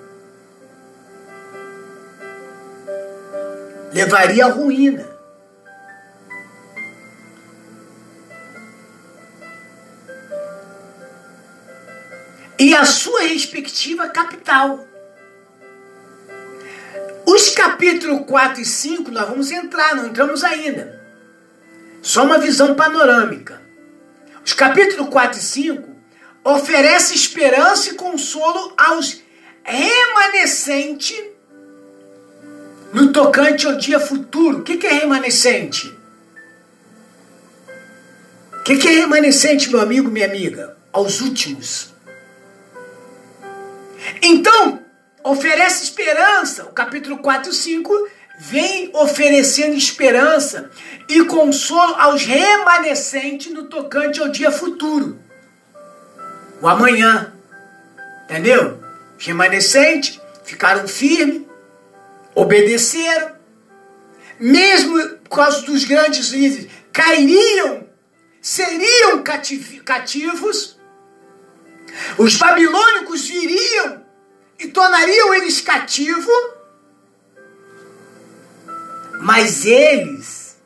Levaria 3.93 4.45
à 4.45 4.49
ruína. 4.49 5.15
E 12.57 12.73
a 12.73 12.85
sua 12.85 13.21
respectiva 13.23 14.09
capital. 14.09 14.79
Os 17.27 17.49
capítulos 17.49 18.25
4 18.27 18.61
e 18.61 18.65
5 18.65 19.11
nós 19.11 19.27
vamos 19.27 19.51
entrar, 19.51 19.95
não 19.95 20.07
entramos 20.07 20.43
ainda. 20.43 21.01
Só 22.01 22.23
uma 22.23 22.37
visão 22.37 22.75
panorâmica. 22.75 23.61
Os 24.45 24.53
capítulos 24.53 25.09
4 25.09 25.39
e 25.39 25.41
5 25.41 25.89
oferece 26.43 27.15
esperança 27.15 27.89
e 27.89 27.95
consolo 27.95 28.73
aos 28.77 29.21
remanescentes 29.63 31.19
no 32.93 33.11
tocante 33.11 33.65
ao 33.65 33.75
dia 33.75 33.99
futuro. 33.99 34.59
O 34.59 34.63
que 34.63 34.85
é 34.85 34.93
remanescente? 34.93 35.93
O 38.53 38.63
que 38.63 38.87
é 38.87 38.91
remanescente, 38.91 39.69
meu 39.69 39.81
amigo, 39.81 40.09
minha 40.09 40.27
amiga? 40.27 40.77
Aos 40.93 41.21
últimos. 41.21 41.93
Então, 44.21 44.84
oferece 45.25 45.83
esperança. 45.83 46.65
O 46.65 46.71
capítulo 46.71 47.17
4 47.17 47.51
e 47.51 47.55
5 47.55 48.09
vem 48.37 48.91
oferecendo 48.93 49.75
esperança 49.75 50.69
e 51.09 51.25
consolo 51.25 51.95
aos 51.95 52.23
remanescentes 52.23 53.51
no 53.51 53.63
tocante 53.63 54.21
ao 54.21 54.29
dia 54.29 54.51
futuro. 54.51 55.19
O 56.61 56.67
amanhã. 56.67 57.33
Entendeu? 58.25 58.79
Os 59.17 59.25
remanescentes 59.25 60.21
ficaram 60.43 60.87
firmes, 60.87 61.43
obedeceram, 62.35 63.35
mesmo 64.39 64.99
por 65.23 65.37
causa 65.37 65.61
dos 65.61 65.85
grandes 65.85 66.29
líderes, 66.29 66.69
cairiam, 66.91 67.87
seriam 68.41 69.23
cativos, 69.23 70.77
os 72.17 72.35
babilônicos 72.35 73.27
viriam 73.27 74.04
e 74.59 74.67
tornariam 74.67 75.33
eles 75.33 75.61
cativos, 75.61 76.53
mas 79.21 79.65
eles, 79.65 80.57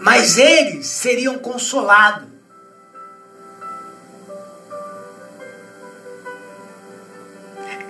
mas 0.00 0.38
eles 0.38 0.86
seriam 0.86 1.38
consolados. 1.38 2.28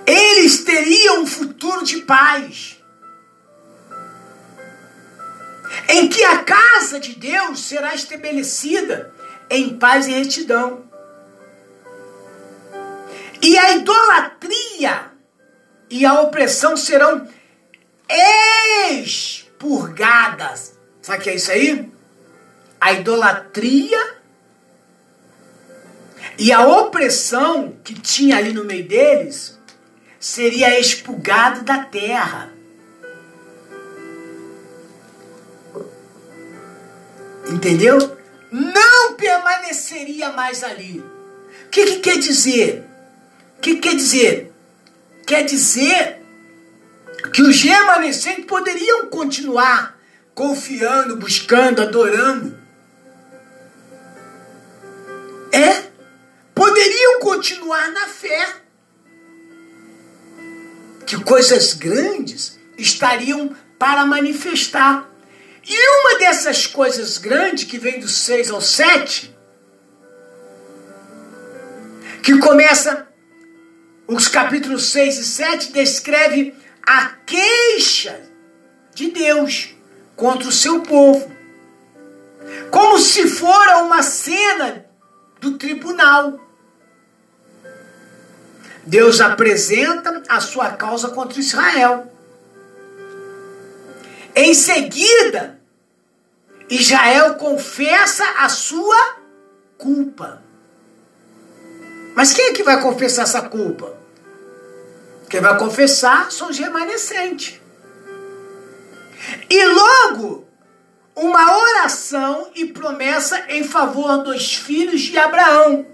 Eles 0.05 0.63
teriam 0.63 1.21
um 1.21 1.27
futuro 1.27 1.85
de 1.85 2.01
paz. 2.01 2.83
Em 5.87 6.09
que 6.09 6.23
a 6.23 6.43
casa 6.43 6.99
de 6.99 7.15
Deus 7.15 7.61
será 7.61 7.93
estabelecida 7.93 9.13
em 9.49 9.77
paz 9.77 10.07
e 10.07 10.11
retidão. 10.11 10.90
E 13.41 13.57
a 13.57 13.75
idolatria 13.75 15.11
e 15.89 16.05
a 16.05 16.21
opressão 16.21 16.77
serão 16.77 17.27
expurgadas. 18.91 20.77
Sabe 21.01 21.19
o 21.19 21.21
que 21.21 21.29
é 21.31 21.35
isso 21.35 21.51
aí? 21.51 21.91
A 22.79 22.93
idolatria 22.93 24.21
e 26.37 26.51
a 26.51 26.65
opressão 26.65 27.75
que 27.83 27.93
tinha 27.93 28.37
ali 28.37 28.53
no 28.53 28.63
meio 28.63 28.87
deles 28.87 29.59
seria 30.19 30.79
expulgado 30.79 31.63
da 31.63 31.83
terra. 31.83 32.51
Entendeu? 37.49 38.17
Não 38.51 39.13
permaneceria 39.13 40.31
mais 40.31 40.63
ali. 40.63 40.99
O 41.65 41.69
que, 41.69 41.85
que 41.85 41.99
quer 41.99 42.17
dizer? 42.17 42.90
O 43.61 43.63
que 43.63 43.75
quer 43.75 43.95
dizer? 43.95 44.51
Quer 45.27 45.43
dizer 45.43 46.19
que 47.31 47.43
os 47.43 47.61
remanescentes 47.61 48.45
poderiam 48.45 49.05
continuar 49.05 50.01
confiando, 50.33 51.15
buscando, 51.15 51.79
adorando. 51.79 52.57
É? 55.51 55.91
Poderiam 56.55 57.19
continuar 57.19 57.91
na 57.91 58.07
fé. 58.07 58.55
Que 61.05 61.23
coisas 61.23 61.75
grandes 61.75 62.59
estariam 62.79 63.55
para 63.77 64.07
manifestar. 64.07 65.07
E 65.63 65.99
uma 65.99 66.17
dessas 66.17 66.65
coisas 66.65 67.19
grandes, 67.19 67.65
que 67.65 67.77
vem 67.77 67.99
do 67.99 68.07
6 68.07 68.49
ao 68.49 68.59
7, 68.59 69.37
que 72.23 72.39
começa 72.39 73.10
os 74.11 74.27
capítulos 74.27 74.91
6 74.91 75.19
e 75.19 75.23
7, 75.23 75.71
descreve 75.71 76.53
a 76.85 77.07
queixa 77.25 78.21
de 78.93 79.09
Deus 79.09 79.73
contra 80.17 80.49
o 80.49 80.51
seu 80.51 80.81
povo. 80.81 81.31
Como 82.69 82.99
se 82.99 83.29
fora 83.29 83.77
uma 83.77 84.03
cena 84.03 84.85
do 85.39 85.57
tribunal. 85.57 86.39
Deus 88.85 89.21
apresenta 89.21 90.21
a 90.27 90.41
sua 90.41 90.71
causa 90.71 91.09
contra 91.09 91.39
Israel. 91.39 92.11
Em 94.35 94.53
seguida, 94.53 95.57
Israel 96.69 97.35
confessa 97.35 98.25
a 98.39 98.49
sua 98.49 99.15
culpa. 99.77 100.43
Mas 102.13 102.33
quem 102.33 102.49
é 102.49 102.53
que 102.53 102.63
vai 102.63 102.81
confessar 102.81 103.23
essa 103.23 103.43
culpa? 103.43 104.00
Quem 105.31 105.39
vai 105.39 105.57
confessar 105.57 106.29
são 106.29 106.49
os 106.49 106.59
remanescentes. 106.59 107.57
E 109.49 109.65
logo, 109.65 110.45
uma 111.15 111.57
oração 111.57 112.51
e 112.53 112.65
promessa 112.65 113.45
em 113.47 113.63
favor 113.63 114.23
dos 114.23 114.57
filhos 114.57 114.99
de 114.99 115.17
Abraão. 115.17 115.85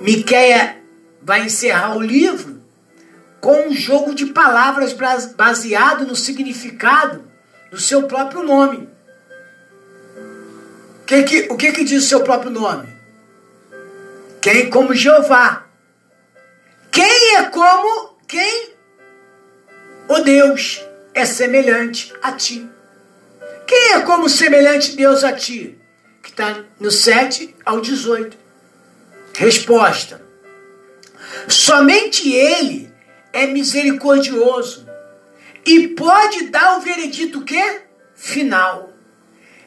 Miqueia 0.00 0.78
vai 1.20 1.44
encerrar 1.44 1.94
o 1.94 2.00
livro 2.00 2.62
com 3.38 3.68
um 3.68 3.72
jogo 3.72 4.14
de 4.14 4.24
palavras 4.26 4.96
baseado 5.36 6.06
no 6.06 6.16
significado 6.16 7.30
do 7.70 7.78
seu 7.78 8.04
próprio 8.04 8.42
nome. 8.42 8.88
Que 11.06 11.22
que, 11.24 11.48
o 11.50 11.56
que, 11.58 11.70
que 11.72 11.84
diz 11.84 12.02
o 12.02 12.08
seu 12.08 12.20
próprio 12.22 12.50
nome? 12.50 12.88
Quem 14.40 14.70
como 14.70 14.94
Jeová. 14.94 15.69
Como 17.50 18.16
quem? 18.28 18.70
O 20.08 20.20
Deus 20.20 20.80
é 21.14 21.24
semelhante 21.24 22.12
a 22.22 22.32
ti. 22.32 22.68
Quem 23.66 23.92
é 23.92 24.00
como 24.00 24.28
semelhante 24.28 24.96
Deus 24.96 25.24
a 25.24 25.32
ti? 25.32 25.78
Que 26.22 26.30
está 26.30 26.64
no 26.78 26.90
7 26.90 27.54
ao 27.64 27.80
18. 27.80 28.36
Resposta: 29.34 30.22
Somente 31.48 32.32
Ele 32.32 32.92
é 33.32 33.46
misericordioso 33.46 34.88
e 35.64 35.88
pode 35.88 36.50
dar 36.50 36.78
o 36.78 36.80
veredito 36.80 37.44
que? 37.44 37.82
Final. 38.14 38.92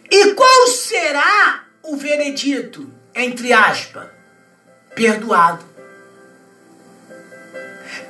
E 0.10 0.34
qual 0.34 0.68
será 0.68 1.66
o 1.82 1.96
veredito? 1.96 2.92
Entre 3.16 3.54
aspas, 3.54 4.08
perdoado. 4.96 5.73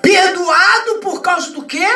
Perdoado 0.04 1.00
por 1.02 1.22
causa 1.22 1.52
do 1.52 1.66
quê? 1.66 1.88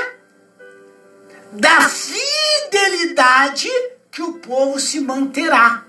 Da 1.51 1.81
fidelidade 1.89 3.67
que 4.09 4.21
o 4.21 4.35
povo 4.35 4.79
se 4.79 5.01
manterá. 5.01 5.83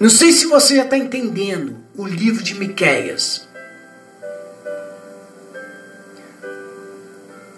Não 0.00 0.08
sei 0.08 0.32
se 0.32 0.46
você 0.46 0.76
já 0.76 0.84
está 0.84 0.96
entendendo 0.96 1.84
o 1.94 2.06
livro 2.06 2.42
de 2.42 2.54
Miquéias. 2.54 3.46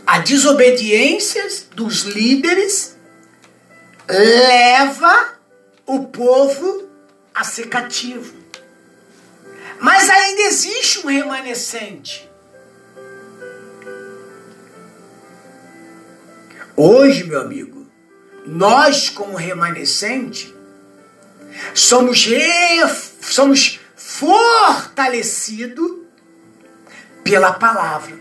A 0.04 0.18
desobediência 0.18 1.46
dos 1.76 2.02
líderes 2.02 2.96
leva 4.08 5.34
o 5.86 6.06
povo 6.06 6.88
a 7.32 7.44
ser 7.44 7.68
cativo. 7.68 8.37
Mas 9.80 10.10
ainda 10.10 10.42
existe 10.42 11.00
um 11.00 11.08
remanescente. 11.08 12.28
Hoje, 16.76 17.24
meu 17.24 17.40
amigo, 17.40 17.86
nós 18.46 19.08
como 19.10 19.36
remanescente 19.36 20.54
somos, 21.74 22.26
somos 23.20 23.80
fortalecidos 23.96 25.90
pela 27.24 27.52
palavra. 27.52 28.18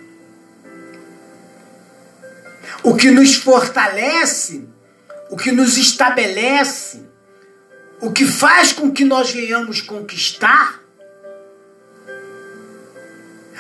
O 2.84 2.96
que 2.96 3.12
nos 3.12 3.36
fortalece, 3.36 4.68
o 5.30 5.38
que 5.38 5.52
nos 5.52 5.78
estabelece, 5.78 7.06
o 8.02 8.12
que 8.12 8.26
faz 8.26 8.74
com 8.74 8.92
que 8.92 9.04
nós 9.04 9.32
venhamos 9.32 9.82
conquistar, 9.82 10.82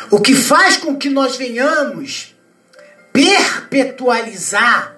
o 0.09 0.21
que 0.21 0.33
faz 0.33 0.77
com 0.77 0.97
que 0.97 1.09
nós 1.09 1.35
venhamos 1.35 2.35
perpetualizar 3.11 4.95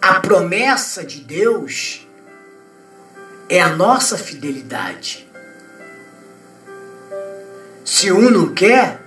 a 0.00 0.20
promessa 0.20 1.04
de 1.04 1.20
Deus 1.20 2.06
é 3.48 3.60
a 3.60 3.70
nossa 3.70 4.16
fidelidade. 4.16 5.28
Se 7.84 8.12
um 8.12 8.30
não 8.30 8.54
quer, 8.54 9.00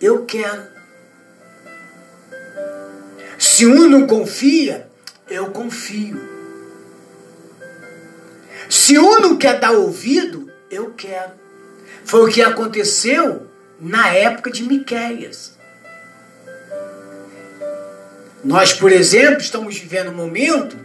eu 0.00 0.24
quero. 0.26 0.70
Se 3.38 3.66
um 3.66 3.88
não 3.88 4.06
confia, 4.06 4.88
eu 5.28 5.50
confio. 5.50 6.20
Se 8.68 8.98
um 8.98 9.20
não 9.20 9.36
quer 9.36 9.58
dar 9.58 9.72
ouvido, 9.72 10.50
eu 10.70 10.92
quero. 10.94 11.32
Foi 12.04 12.28
o 12.28 12.32
que 12.32 12.42
aconteceu 12.42 13.51
na 13.82 14.14
época 14.14 14.48
de 14.48 14.62
Miqueias. 14.62 15.58
Nós, 18.44 18.72
por 18.72 18.92
exemplo, 18.92 19.40
estamos 19.40 19.76
vivendo 19.76 20.10
um 20.10 20.14
momento 20.14 20.76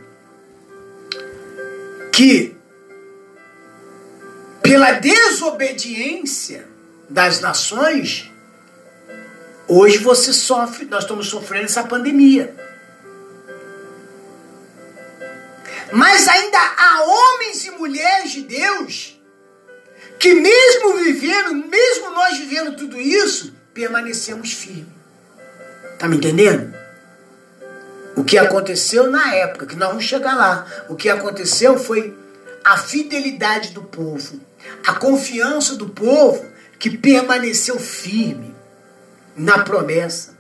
que, 2.12 2.56
pela 4.64 4.94
desobediência 4.94 6.68
das 7.08 7.40
nações, 7.40 8.32
hoje 9.68 10.00
você 10.00 10.34
sofre, 10.34 10.86
nós 10.86 11.04
estamos 11.04 11.28
sofrendo 11.28 11.66
essa 11.66 11.84
pandemia. 11.84 12.56
Mas 15.92 16.28
ainda 16.28 16.58
há 16.58 17.04
homens 17.04 17.64
e 17.64 17.72
mulheres 17.72 18.32
de 18.32 18.42
Deus 18.42 19.17
que, 20.28 20.34
mesmo 20.34 20.98
vivendo, 20.98 21.54
mesmo 21.54 22.10
nós 22.10 22.38
vivendo 22.38 22.76
tudo 22.76 23.00
isso, 23.00 23.54
permanecemos 23.74 24.52
firmes. 24.52 24.88
Tá 25.98 26.06
me 26.06 26.18
entendendo? 26.18 26.76
O 28.14 28.26
que 28.26 28.38
aconteceu 28.38 29.10
na 29.10 29.34
época, 29.36 29.66
que 29.66 29.76
nós 29.78 29.88
vamos 29.88 30.04
chegar 30.04 30.36
lá, 30.36 30.66
o 30.90 30.96
que 30.96 31.08
aconteceu 31.08 31.80
foi 31.80 32.18
a 32.62 32.78
fidelidade 32.78 33.70
do 33.70 33.84
povo, 33.84 34.42
a 34.86 34.96
confiança 34.96 35.76
do 35.76 35.88
povo 35.88 36.46
que 36.78 36.98
permaneceu 36.98 37.80
firme 37.80 38.54
na 39.34 39.60
promessa. 39.60 40.38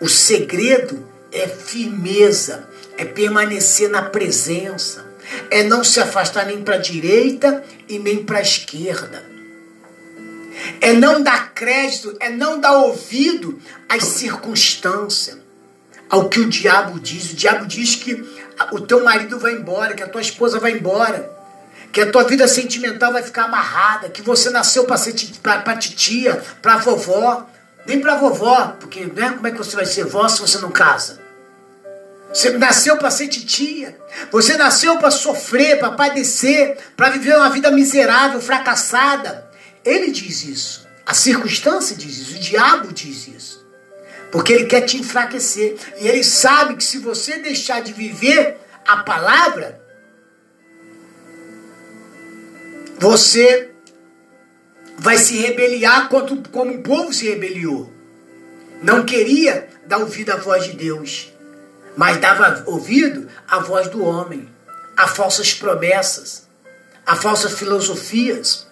O 0.00 0.08
segredo 0.08 1.08
é 1.32 1.48
firmeza, 1.48 2.68
é 2.96 3.04
permanecer 3.04 3.88
na 3.88 4.02
presença, 4.02 5.11
é 5.50 5.62
não 5.62 5.84
se 5.84 6.00
afastar 6.00 6.46
nem 6.46 6.62
para 6.62 6.76
a 6.76 6.78
direita 6.78 7.62
e 7.88 7.98
nem 7.98 8.24
para 8.24 8.38
a 8.38 8.42
esquerda. 8.42 9.24
É 10.80 10.92
não 10.92 11.22
dar 11.22 11.52
crédito, 11.54 12.16
é 12.20 12.30
não 12.30 12.60
dar 12.60 12.72
ouvido 12.78 13.60
às 13.88 14.04
circunstâncias, 14.04 15.38
ao 16.08 16.28
que 16.28 16.40
o 16.40 16.48
diabo 16.48 17.00
diz. 17.00 17.32
O 17.32 17.36
diabo 17.36 17.66
diz 17.66 17.96
que 17.96 18.22
o 18.72 18.80
teu 18.80 19.02
marido 19.02 19.38
vai 19.38 19.52
embora, 19.52 19.94
que 19.94 20.02
a 20.02 20.08
tua 20.08 20.20
esposa 20.20 20.58
vai 20.58 20.72
embora, 20.72 21.30
que 21.92 22.00
a 22.00 22.10
tua 22.10 22.24
vida 22.24 22.46
sentimental 22.46 23.12
vai 23.12 23.22
ficar 23.22 23.44
amarrada, 23.44 24.08
que 24.08 24.22
você 24.22 24.50
nasceu 24.50 24.84
para 24.84 25.76
titia, 25.76 26.42
para 26.60 26.76
vovó, 26.76 27.46
nem 27.86 28.00
para 28.00 28.16
vovó, 28.16 28.76
porque 28.78 29.04
né, 29.06 29.32
como 29.32 29.46
é 29.46 29.50
que 29.50 29.58
você 29.58 29.74
vai 29.74 29.86
ser 29.86 30.04
vó 30.04 30.28
se 30.28 30.40
você 30.40 30.58
não 30.58 30.70
casa? 30.70 31.21
Você 32.32 32.50
nasceu 32.50 32.96
para 32.96 33.10
ser 33.10 33.28
titia. 33.28 33.98
Você 34.30 34.56
nasceu 34.56 34.98
para 34.98 35.10
sofrer, 35.10 35.78
para 35.78 35.92
padecer, 35.92 36.78
para 36.96 37.10
viver 37.10 37.36
uma 37.36 37.50
vida 37.50 37.70
miserável, 37.70 38.40
fracassada. 38.40 39.50
Ele 39.84 40.10
diz 40.10 40.44
isso. 40.44 40.88
A 41.04 41.12
circunstância 41.12 41.94
diz 41.96 42.18
isso. 42.18 42.36
O 42.36 42.40
diabo 42.40 42.92
diz 42.92 43.28
isso. 43.28 43.66
Porque 44.30 44.52
ele 44.52 44.64
quer 44.64 44.82
te 44.82 44.96
enfraquecer. 44.96 45.76
E 46.00 46.08
ele 46.08 46.24
sabe 46.24 46.76
que 46.76 46.84
se 46.84 46.98
você 46.98 47.38
deixar 47.38 47.82
de 47.82 47.92
viver 47.92 48.56
a 48.86 48.98
palavra, 48.98 49.80
você 52.98 53.70
vai 54.96 55.18
se 55.18 55.36
rebeliar 55.36 56.08
como 56.08 56.72
o 56.72 56.82
povo 56.82 57.12
se 57.12 57.28
rebeliou. 57.28 57.92
Não 58.82 59.04
queria 59.04 59.68
dar 59.86 59.98
ouvido 59.98 60.30
à 60.30 60.36
voz 60.36 60.64
de 60.64 60.72
Deus, 60.72 61.31
mas 61.96 62.16
dava 62.18 62.62
ouvido 62.66 63.28
à 63.48 63.58
voz 63.58 63.88
do 63.88 64.04
homem, 64.04 64.48
a 64.96 65.06
falsas 65.06 65.52
promessas, 65.52 66.46
a 67.04 67.16
falsas 67.16 67.52
filosofias. 67.52 68.66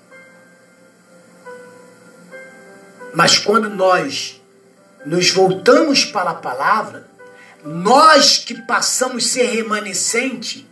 Mas 3.15 3.39
quando 3.39 3.69
nós 3.69 4.41
nos 5.05 5.31
voltamos 5.31 6.05
para 6.05 6.31
a 6.31 6.35
palavra, 6.35 7.09
nós 7.65 8.39
que 8.39 8.55
passamos 8.63 9.25
a 9.25 9.29
ser 9.29 9.47
remanescente, 9.47 10.69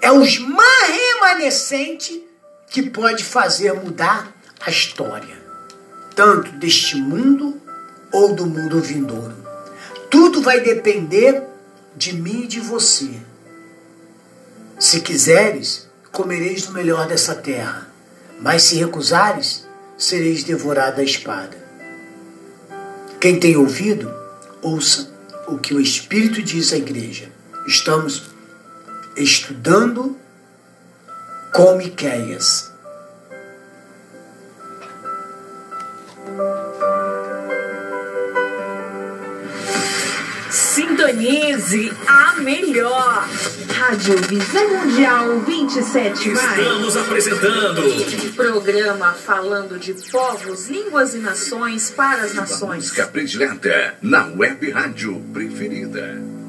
é 0.00 0.10
os 0.10 0.38
mais 0.38 0.88
remanescentes 0.88 2.20
que 2.68 2.90
pode 2.90 3.24
fazer 3.24 3.72
mudar 3.74 4.32
a 4.60 4.70
história, 4.70 5.36
tanto 6.14 6.52
deste 6.52 6.96
mundo 6.96 7.60
ou 8.12 8.34
do 8.34 8.46
mundo 8.46 8.80
vindouro. 8.80 9.36
Tudo 10.10 10.42
vai 10.42 10.60
depender 10.60 11.44
de 11.96 12.14
mim 12.14 12.44
e 12.44 12.46
de 12.46 12.60
você. 12.60 13.10
Se 14.78 15.00
quiseres, 15.00 15.88
comereis 16.10 16.66
do 16.66 16.72
melhor 16.72 17.06
dessa 17.06 17.34
terra, 17.34 17.88
mas 18.40 18.62
se 18.62 18.76
recusares, 18.76 19.66
sereis 19.98 20.42
devorado 20.42 21.00
à 21.00 21.04
espada. 21.04 21.56
Quem 23.20 23.38
tem 23.38 23.56
ouvido, 23.56 24.10
ouça 24.62 25.12
o 25.46 25.58
que 25.58 25.74
o 25.74 25.80
Espírito 25.80 26.42
diz 26.42 26.72
à 26.72 26.76
igreja. 26.76 27.30
Estamos 27.66 28.30
estudando 29.16 30.16
com 31.52 31.76
Miqueias. 31.76 32.69
Sintonize 41.60 41.92
a 42.06 42.40
melhor. 42.40 43.28
Rádio 43.68 44.16
Visão 44.28 44.68
Mundial 44.68 45.40
27 45.40 46.30
Estamos 46.30 46.96
apresentando 46.96 47.82
Programa 48.34 49.12
falando 49.12 49.78
de 49.78 49.94
povos, 50.10 50.68
línguas 50.68 51.14
e 51.14 51.18
nações 51.18 51.90
para 51.90 52.22
as 52.22 52.34
nações. 52.34 52.84
música 52.84 53.06
predileta 53.06 53.94
na 54.00 54.26
web 54.26 54.70
rádio 54.70 55.20
preferida. 55.32 56.39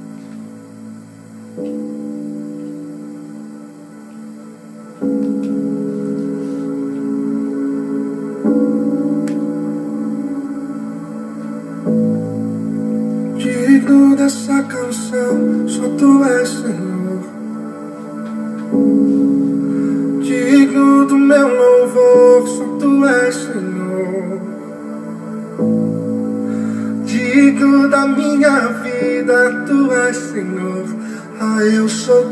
Tu 16.01 16.23
és 16.23 16.49
Senhor. 16.49 17.19
Digno 20.23 21.05
do 21.05 21.15
meu 21.15 21.47
louvor, 21.47 22.47
só 22.47 22.65
tu 22.79 23.05
és 23.05 23.35
Senhor. 23.35 24.41
Digno 27.05 27.87
da 27.87 28.07
minha 28.07 28.57
vida, 28.81 29.63
tu 29.67 29.91
és 29.91 30.17
Senhor. 30.17 30.85
Ah, 31.39 31.63
eu 31.65 31.87
sou 31.87 32.30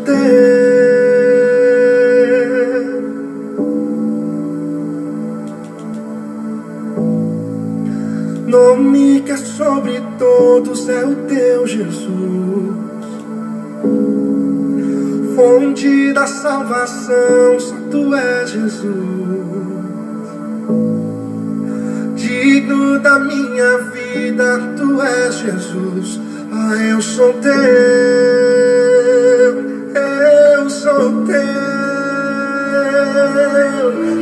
salvação, 16.70 17.60
só 17.60 17.76
tu 17.90 18.16
és 18.16 18.50
Jesus. 18.52 18.86
Digno 22.16 23.00
da 23.00 23.18
minha 23.18 23.78
vida, 23.92 24.60
tu 24.78 25.02
és 25.02 25.36
Jesus. 25.36 26.22
Ah, 26.52 26.76
eu 26.76 27.02
sou 27.02 27.34
teu, 27.34 27.54
eu 29.96 30.70
sou 30.70 31.26
teu. 31.26 31.40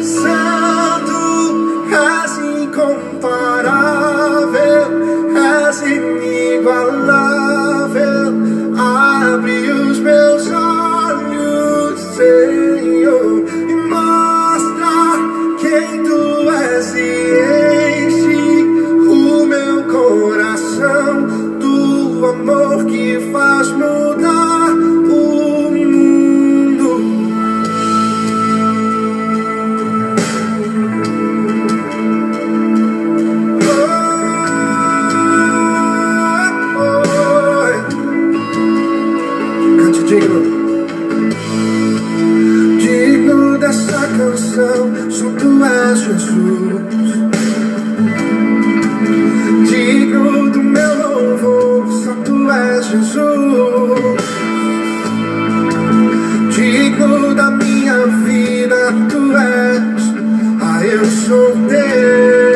Santo, 0.01 1.85
és 1.91 2.37
incomparável, 2.37 3.56
Jesus. 52.89 54.23
Digno 56.55 57.35
da 57.35 57.51
minha 57.51 58.07
vida, 58.25 58.93
tu 59.09 59.35
és. 59.35 60.03
Ah, 60.61 60.85
eu 60.85 61.05
sou 61.05 61.51
teu. 61.67 62.47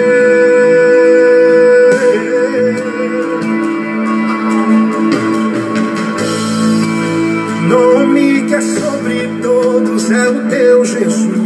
Nome 7.67 8.45
que 8.47 8.55
é 8.55 8.61
sobre 8.61 9.29
todos 9.41 10.11
é 10.11 10.29
o 10.29 10.49
teu 10.49 10.85
Jesus. 10.85 11.41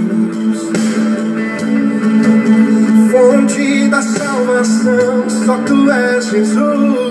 Fonte 3.11 3.87
da 3.87 4.01
salvação, 4.01 5.29
só 5.29 5.57
tu 5.65 5.89
és 5.91 6.25
Jesus. 6.25 7.04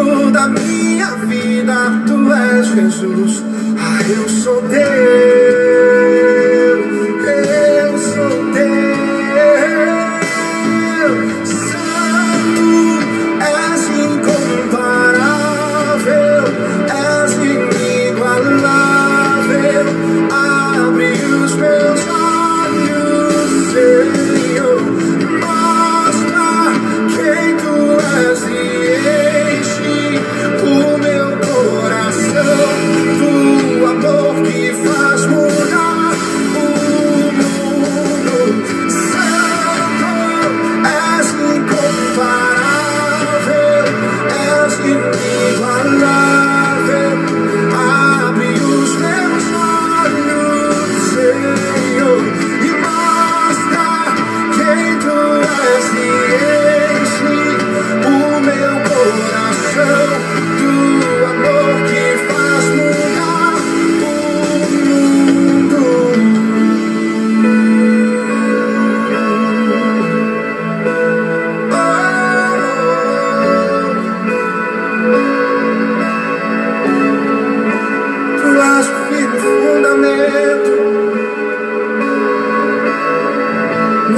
Digno 0.00 0.30
da 0.30 0.48
minha 0.48 1.10
vida, 1.26 2.02
tu 2.06 2.32
és 2.32 2.66
Jesus. 2.68 3.44
Ah, 3.78 4.02
eu 4.08 4.28
sou 4.30 4.62
teu. 4.62 5.69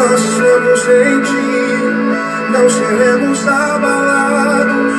Nós 0.02 0.20
somos 0.20 0.80
em 0.88 1.20
ti, 1.22 1.78
não 2.50 2.68
seremos 2.68 3.46
abalados. 3.46 4.94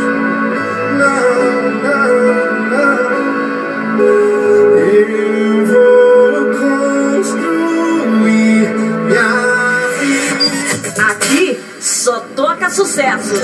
Não, 0.97 1.71
não, 1.83 2.13
não. 2.71 4.07
Eu 4.79 5.65
vou 5.65 6.33
construir 7.11 7.89
minha 8.21 9.31
vida. 9.99 11.01
Aqui 11.11 11.59
só 11.81 12.21
toca 12.33 12.69
sucesso. 12.69 13.35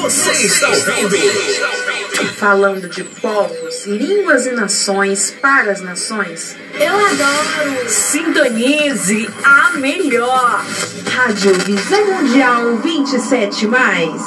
Você 0.00 0.32
está 0.32 0.68
ouvindo? 0.98 2.34
Falando 2.36 2.88
de 2.88 3.04
povos, 3.04 3.86
línguas 3.86 4.46
e 4.46 4.50
nações 4.50 5.30
para 5.40 5.70
as 5.70 5.80
nações. 5.80 6.56
Eu 6.96 7.06
adoro. 7.06 7.90
Sintonize 7.90 9.28
a 9.44 9.76
melhor. 9.76 10.64
Rádio 11.12 11.52
Visão 11.54 12.06
Mundial 12.06 12.76
27 12.78 13.66
mais. 13.66 14.22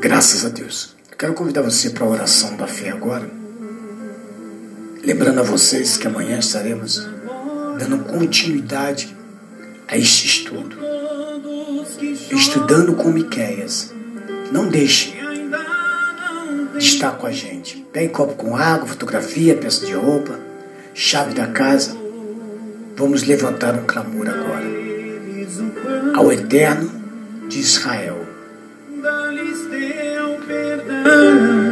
Graças 0.00 0.44
a 0.44 0.48
Deus. 0.48 0.96
Eu 1.08 1.16
quero 1.16 1.34
convidar 1.34 1.62
você 1.62 1.90
para 1.90 2.04
a 2.04 2.08
oração 2.08 2.56
da 2.56 2.66
fé 2.66 2.90
agora. 2.90 3.37
Lembrando 5.08 5.40
a 5.40 5.42
vocês 5.42 5.96
que 5.96 6.06
amanhã 6.06 6.38
estaremos 6.38 7.08
dando 7.78 8.04
continuidade 8.04 9.16
a 9.88 9.96
este 9.96 10.26
estudo. 10.26 10.76
Estudando 12.30 12.94
com 12.94 13.08
Miqueias. 13.08 13.90
Não 14.52 14.68
deixe 14.68 15.14
de 16.76 16.84
estar 16.84 17.12
com 17.12 17.26
a 17.26 17.32
gente. 17.32 17.86
Pegue 17.90 18.10
copo 18.10 18.34
com 18.34 18.54
água, 18.54 18.86
fotografia, 18.86 19.56
peça 19.56 19.86
de 19.86 19.94
roupa, 19.94 20.38
chave 20.92 21.32
da 21.32 21.46
casa. 21.46 21.96
Vamos 22.94 23.22
levantar 23.22 23.76
um 23.76 23.86
clamor 23.86 24.28
agora. 24.28 24.66
Ao 26.14 26.30
Eterno 26.30 27.48
de 27.48 27.60
Israel. 27.60 28.26
Dá-lhes 29.02 29.58
teu 29.70 30.38
perdão 30.46 31.67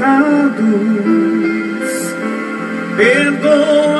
pecados, 0.00 0.56
perdoa-nos 2.96 3.99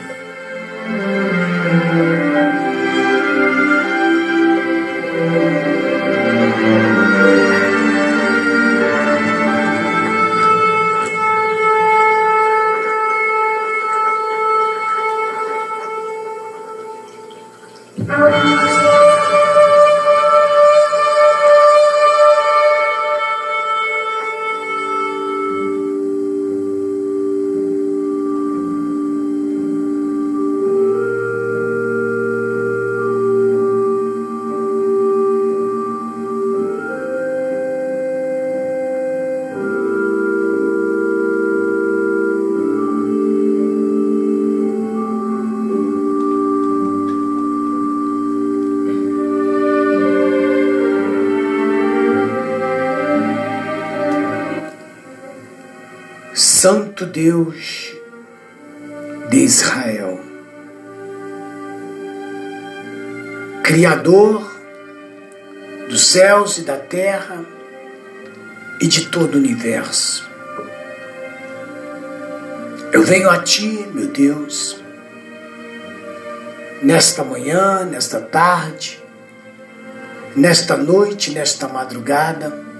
Santo 57.01 57.05
Deus 57.05 57.95
de 59.29 59.37
Israel, 59.37 60.19
Criador 63.63 64.51
dos 65.89 66.05
céus 66.05 66.59
e 66.59 66.61
da 66.61 66.77
terra 66.77 67.43
e 68.79 68.87
de 68.87 69.07
todo 69.07 69.35
o 69.35 69.37
universo. 69.39 70.29
Eu 72.91 73.03
venho 73.03 73.29
a 73.31 73.41
Ti, 73.41 73.87
meu 73.93 74.07
Deus, 74.07 74.79
nesta 76.83 77.23
manhã, 77.23 77.83
nesta 77.83 78.21
tarde, 78.21 79.01
nesta 80.35 80.77
noite, 80.77 81.31
nesta 81.31 81.67
madrugada 81.67 82.70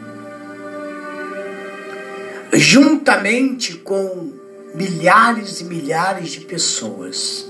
juntamente 2.54 3.76
com 3.76 4.34
milhares 4.74 5.62
e 5.62 5.66
milhares 5.66 6.32
de 6.32 6.42
pessoas 6.42 7.50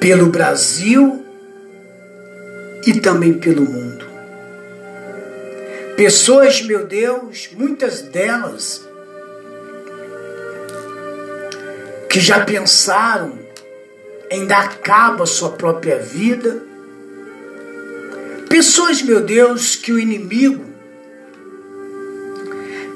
pelo 0.00 0.26
Brasil 0.26 1.24
e 2.86 3.00
também 3.00 3.34
pelo 3.34 3.62
mundo. 3.62 4.06
Pessoas, 5.96 6.60
meu 6.62 6.86
Deus, 6.86 7.48
muitas 7.56 8.02
delas 8.02 8.86
que 12.10 12.20
já 12.20 12.44
pensaram 12.44 13.38
em 14.30 14.46
dar 14.46 14.78
cabo 14.78 15.22
à 15.22 15.26
sua 15.26 15.52
própria 15.52 15.98
vida. 15.98 16.62
Pessoas, 18.48 19.02
meu 19.02 19.20
Deus, 19.20 19.74
que 19.74 19.92
o 19.92 19.98
inimigo 19.98 20.65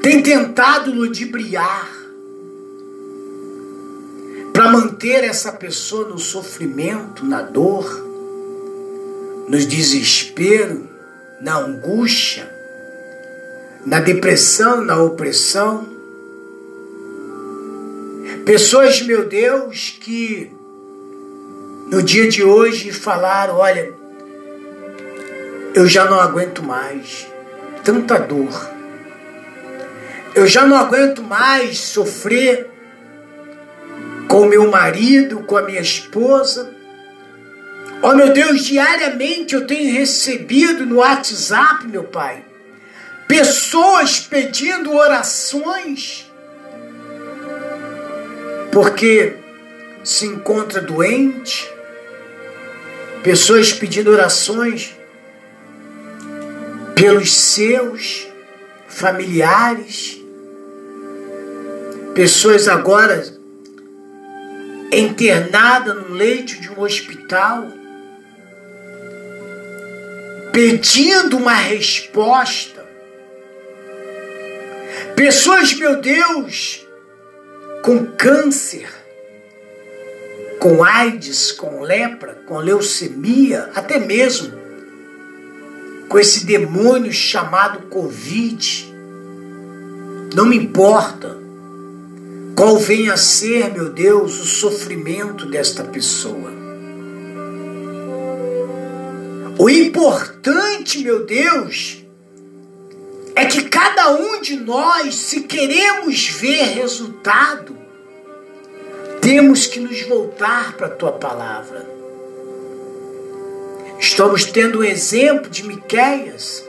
tem 0.03 0.23
tentado 0.23 0.93
ludibriar 0.93 1.89
para 4.53 4.71
manter 4.71 5.25
essa 5.25 5.53
pessoa 5.53 6.09
no 6.09 6.19
sofrimento, 6.19 7.25
na 7.25 7.43
dor, 7.43 7.87
no 9.47 9.59
desespero, 9.59 10.89
na 11.41 11.59
angústia, 11.59 12.51
na 13.85 14.01
depressão, 14.01 14.83
na 14.83 15.03
opressão. 15.03 15.87
Pessoas, 18.45 19.03
meu 19.03 19.29
Deus, 19.29 19.97
que 20.01 20.51
no 21.91 22.03
dia 22.03 22.29
de 22.29 22.43
hoje 22.43 22.91
falaram: 22.91 23.57
olha, 23.57 23.93
eu 25.75 25.87
já 25.87 26.07
não 26.07 26.19
aguento 26.19 26.63
mais 26.63 27.27
tanta 27.85 28.19
dor 28.19 28.80
eu 30.35 30.47
já 30.47 30.65
não 30.67 30.77
aguento 30.77 31.23
mais 31.23 31.79
sofrer 31.79 32.69
com 34.29 34.47
meu 34.47 34.71
marido, 34.71 35.41
com 35.41 35.57
a 35.57 35.63
minha 35.63 35.81
esposa. 35.81 36.73
Oh 38.03 38.15
meu 38.15 38.33
Deus, 38.33 38.65
diariamente 38.65 39.55
eu 39.55 39.67
tenho 39.67 39.93
recebido 39.93 40.87
no 40.87 40.97
WhatsApp, 40.97 41.87
meu 41.87 42.05
Pai, 42.05 42.45
pessoas 43.27 44.21
pedindo 44.21 44.95
orações 44.95 46.31
porque 48.71 49.37
se 50.03 50.27
encontra 50.27 50.81
doente, 50.81 51.71
pessoas 53.23 53.73
pedindo 53.73 54.11
orações 54.11 54.97
pelos 56.95 57.33
seus 57.33 58.27
familiares, 58.89 60.20
pessoas 62.21 62.69
agora 62.69 63.25
internadas 64.93 65.97
no 65.97 66.15
leito 66.15 66.61
de 66.61 66.71
um 66.71 66.83
hospital, 66.83 67.67
pedindo 70.53 71.39
uma 71.39 71.55
resposta. 71.55 72.85
Pessoas, 75.17 75.73
meu 75.73 75.99
Deus, 75.99 76.87
com 77.81 78.05
câncer, 78.05 78.91
com 80.59 80.85
AIDS, 80.85 81.53
com 81.53 81.81
lepra, 81.81 82.35
com 82.45 82.59
leucemia, 82.59 83.71
até 83.75 83.99
mesmo 83.99 84.53
com 86.07 86.19
esse 86.19 86.45
demônio 86.45 87.15
chamado 87.15 87.89
Covid. 87.89 88.95
Não 90.35 90.45
me 90.45 90.57
importa 90.59 91.41
qual 92.61 92.77
venha 92.77 93.15
a 93.15 93.17
ser, 93.17 93.73
meu 93.73 93.89
Deus, 93.89 94.39
o 94.39 94.45
sofrimento 94.45 95.47
desta 95.47 95.83
pessoa. 95.83 96.53
O 99.59 99.71
importante, 99.71 100.99
meu 100.99 101.25
Deus, 101.25 102.05
é 103.35 103.47
que 103.47 103.63
cada 103.63 104.11
um 104.11 104.43
de 104.43 104.57
nós, 104.57 105.15
se 105.15 105.45
queremos 105.45 106.29
ver 106.29 106.65
resultado, 106.65 107.75
temos 109.23 109.67
que 109.67 109.81
nos 109.81 110.03
voltar 110.03 110.77
para 110.77 110.89
a 110.89 110.91
tua 110.91 111.13
palavra. 111.13 111.89
Estamos 113.99 114.45
tendo 114.45 114.81
um 114.81 114.85
exemplo 114.85 115.49
de 115.49 115.67
Miqueias, 115.67 116.63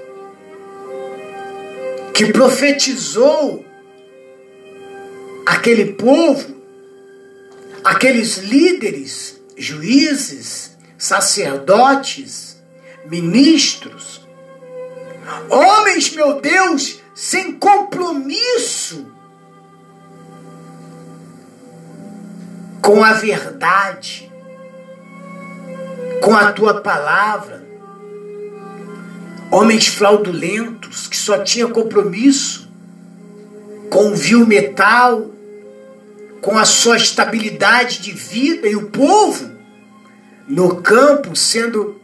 que 2.14 2.32
profetizou 2.32 3.66
aquele 5.52 5.94
povo, 5.94 6.56
aqueles 7.84 8.38
líderes, 8.38 9.38
juízes, 9.58 10.78
sacerdotes, 10.98 12.58
ministros, 13.06 14.26
homens, 15.50 16.16
meu 16.16 16.40
Deus, 16.40 17.02
sem 17.14 17.52
compromisso 17.52 19.06
com 22.82 23.04
a 23.04 23.12
verdade, 23.12 24.32
com 26.22 26.34
a 26.34 26.54
tua 26.54 26.82
palavra, 26.82 27.62
homens 29.52 29.88
fraudulentos 29.88 31.08
que 31.08 31.18
só 31.18 31.40
tinham 31.40 31.72
compromisso 31.72 32.72
com 33.90 34.14
o 34.14 34.16
vil 34.16 34.48
metal, 34.48 35.30
com 36.42 36.58
a 36.58 36.66
sua 36.66 36.98
estabilidade 36.98 38.00
de 38.02 38.12
vida 38.12 38.68
e 38.68 38.76
o 38.76 38.90
povo 38.90 39.52
no 40.48 40.82
campo 40.82 41.36
sendo 41.36 42.02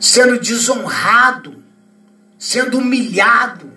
sendo 0.00 0.38
desonrado, 0.38 1.62
sendo 2.38 2.78
humilhado. 2.78 3.72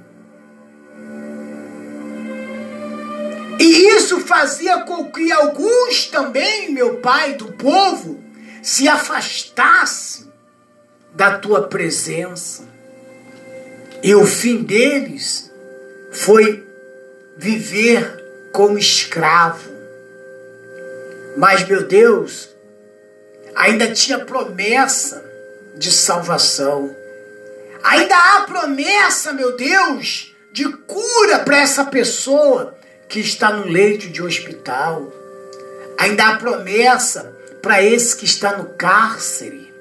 E 3.60 3.96
isso 3.96 4.20
fazia 4.22 4.82
com 4.84 5.12
que 5.12 5.32
alguns 5.32 6.06
também, 6.06 6.72
meu 6.72 6.98
pai, 6.98 7.34
do 7.34 7.52
povo, 7.54 8.24
se 8.62 8.88
afastassem 8.88 10.32
da 11.14 11.38
tua 11.38 11.68
presença. 11.68 12.64
E 14.02 14.16
o 14.16 14.26
fim 14.26 14.64
deles 14.64 15.52
foi 16.12 16.66
viver 17.38 18.19
como 18.52 18.78
escravo. 18.78 19.70
Mas, 21.38 21.68
meu 21.68 21.84
Deus, 21.84 22.50
ainda 23.56 23.92
tinha 23.92 24.20
promessa 24.20 25.24
de 25.76 25.92
salvação. 25.92 26.96
Ainda 27.84 28.16
há 28.16 28.42
promessa, 28.42 29.32
meu 29.32 29.56
Deus, 29.56 30.36
de 30.52 30.70
cura 30.70 31.40
para 31.40 31.60
essa 31.60 31.86
pessoa 31.86 32.76
que 33.08 33.20
está 33.20 33.52
no 33.52 33.66
leito 33.66 34.08
de 34.10 34.22
hospital. 34.22 35.12
Ainda 35.98 36.28
há 36.28 36.38
promessa 36.38 37.36
para 37.62 37.82
esse 37.82 38.16
que 38.16 38.26
está 38.26 38.58
no 38.58 38.66
cárcere. 38.70 39.74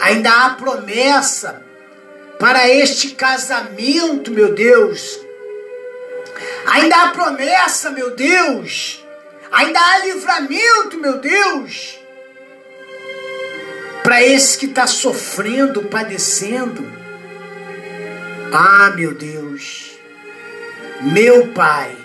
Ainda 0.00 0.30
há 0.30 0.50
promessa 0.50 1.62
para 2.38 2.68
este 2.68 3.10
casamento, 3.10 4.30
meu 4.30 4.54
Deus. 4.54 5.23
Ainda 6.66 6.96
há 6.96 7.08
promessa, 7.08 7.90
meu 7.90 8.14
Deus. 8.14 9.04
Ainda 9.50 9.78
há 9.80 9.98
livramento, 10.04 10.98
meu 10.98 11.18
Deus. 11.18 11.98
Para 14.02 14.22
esse 14.22 14.58
que 14.58 14.66
está 14.66 14.86
sofrendo, 14.86 15.84
padecendo. 15.84 16.84
Ah, 18.52 18.92
meu 18.94 19.14
Deus. 19.14 19.92
Meu 21.00 21.48
Pai. 21.48 21.96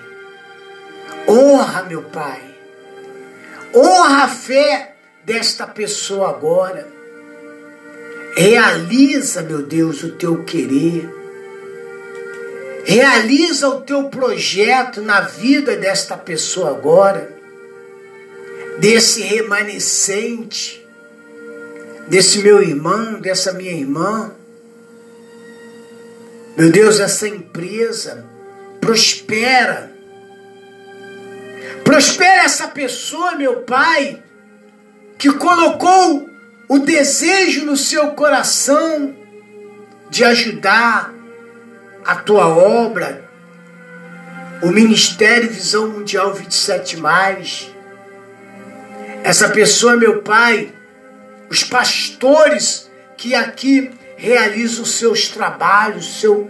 Honra, 1.28 1.84
meu 1.84 2.04
Pai. 2.04 2.42
Honra 3.74 4.24
a 4.24 4.28
fé 4.28 4.96
desta 5.24 5.68
pessoa 5.68 6.30
agora. 6.30 6.88
Realiza, 8.36 9.42
meu 9.42 9.62
Deus, 9.62 10.04
o 10.04 10.12
teu 10.12 10.44
querer. 10.44 11.19
Realiza 12.86 13.68
o 13.68 13.82
teu 13.82 14.06
projeto 14.06 15.02
na 15.02 15.22
vida 15.22 15.76
desta 15.76 16.18
pessoa 16.18 16.70
agora, 16.72 17.32
desse 18.80 19.22
remanescente, 19.22 20.86
desse 22.08 22.40
meu 22.40 22.64
irmão, 22.64 23.20
dessa 23.20 23.54
minha 23.54 23.72
irmã. 23.72 24.32
Meu 26.58 26.72
Deus, 26.72 27.00
essa 27.00 27.28
empresa 27.28 28.26
prospera. 28.82 29.92
Prospera 31.84 32.44
essa 32.44 32.68
pessoa, 32.68 33.36
meu 33.36 33.62
Pai, 33.62 34.22
que 35.18 35.32
colocou 35.34 36.30
o 36.68 36.80
desejo 36.80 37.66
no 37.66 37.76
seu 37.76 38.12
coração 38.12 39.16
de 40.10 40.24
ajudar 40.24 41.14
a 42.10 42.16
tua 42.16 42.47
obra, 42.47 43.24
o 44.64 44.72
Ministério 44.72 45.47
Visão 45.47 45.89
Mundial 45.89 46.34
27. 46.34 46.99
Essa 49.24 49.49
pessoa, 49.49 49.95
meu 49.95 50.24
Pai, 50.24 50.74
os 51.51 51.64
pastores 51.64 52.89
que 53.16 53.36
aqui 53.36 53.91
realizam 54.18 54.86
seus 54.86 55.28
trabalhos, 55.28 56.20
seu, 56.20 56.49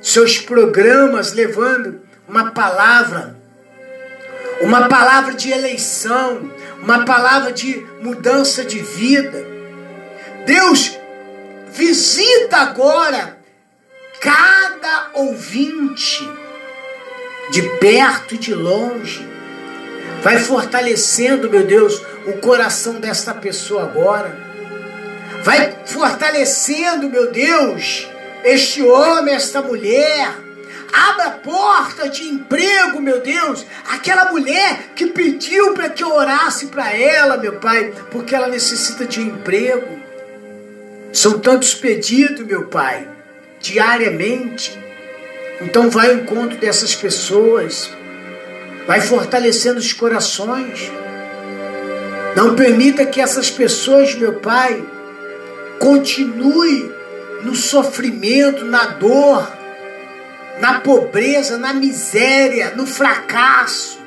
seus 0.00 0.38
programas, 0.38 1.32
levando 1.32 2.00
uma 2.28 2.52
palavra, 2.52 3.36
uma 4.60 4.86
palavra 4.86 5.34
de 5.34 5.50
eleição, 5.50 6.52
uma 6.80 7.04
palavra 7.04 7.52
de 7.52 7.84
mudança 8.00 8.64
de 8.64 8.78
vida. 8.78 9.44
Deus, 10.46 10.96
visita 11.72 12.58
agora 12.58 13.37
cada 14.20 15.10
ouvinte, 15.14 16.28
de 17.50 17.62
perto 17.78 18.34
e 18.34 18.38
de 18.38 18.54
longe. 18.54 19.26
Vai 20.22 20.38
fortalecendo, 20.38 21.48
meu 21.48 21.64
Deus, 21.64 22.02
o 22.26 22.32
coração 22.38 22.94
desta 22.94 23.32
pessoa 23.32 23.84
agora. 23.84 24.36
Vai 25.42 25.76
fortalecendo, 25.86 27.08
meu 27.08 27.30
Deus, 27.30 28.08
este 28.44 28.82
homem, 28.82 29.34
esta 29.34 29.62
mulher. 29.62 30.34
Abra 30.92 31.30
porta 31.30 32.08
de 32.08 32.24
emprego, 32.24 33.00
meu 33.00 33.20
Deus. 33.20 33.64
Aquela 33.92 34.32
mulher 34.32 34.90
que 34.96 35.06
pediu 35.06 35.74
para 35.74 35.90
que 35.90 36.02
eu 36.02 36.12
orasse 36.12 36.66
para 36.66 36.92
ela, 36.92 37.36
meu 37.36 37.60
Pai, 37.60 37.92
porque 38.10 38.34
ela 38.34 38.48
necessita 38.48 39.04
de 39.04 39.20
emprego. 39.20 39.98
São 41.12 41.38
tantos 41.38 41.74
pedidos, 41.74 42.44
meu 42.44 42.66
Pai 42.66 43.17
diariamente. 43.60 44.78
Então 45.60 45.90
vai 45.90 46.10
ao 46.10 46.16
encontro 46.16 46.56
dessas 46.58 46.94
pessoas, 46.94 47.90
vai 48.86 49.00
fortalecendo 49.00 49.78
os 49.78 49.92
corações. 49.92 50.90
Não 52.36 52.54
permita 52.54 53.04
que 53.04 53.20
essas 53.20 53.50
pessoas, 53.50 54.14
meu 54.14 54.34
Pai, 54.34 54.82
continue 55.80 56.92
no 57.42 57.54
sofrimento, 57.54 58.64
na 58.64 58.84
dor, 58.86 59.50
na 60.60 60.80
pobreza, 60.80 61.58
na 61.58 61.72
miséria, 61.72 62.72
no 62.76 62.86
fracasso. 62.86 63.98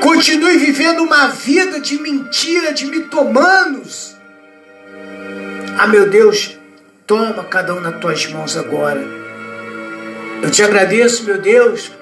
Continue 0.00 0.56
vivendo 0.58 1.02
uma 1.02 1.28
vida 1.28 1.80
de 1.80 2.00
mentira, 2.00 2.72
de 2.72 2.86
mitomanos. 2.86 4.15
Ah, 5.78 5.86
meu 5.86 6.08
Deus, 6.08 6.56
Toma 7.06 7.44
cada 7.44 7.72
um 7.72 7.80
nas 7.80 8.00
tuas 8.00 8.26
mãos 8.26 8.56
agora. 8.56 9.00
Eu 10.42 10.50
te 10.50 10.60
agradeço, 10.60 11.22
meu 11.22 11.38
Deus, 11.38 11.92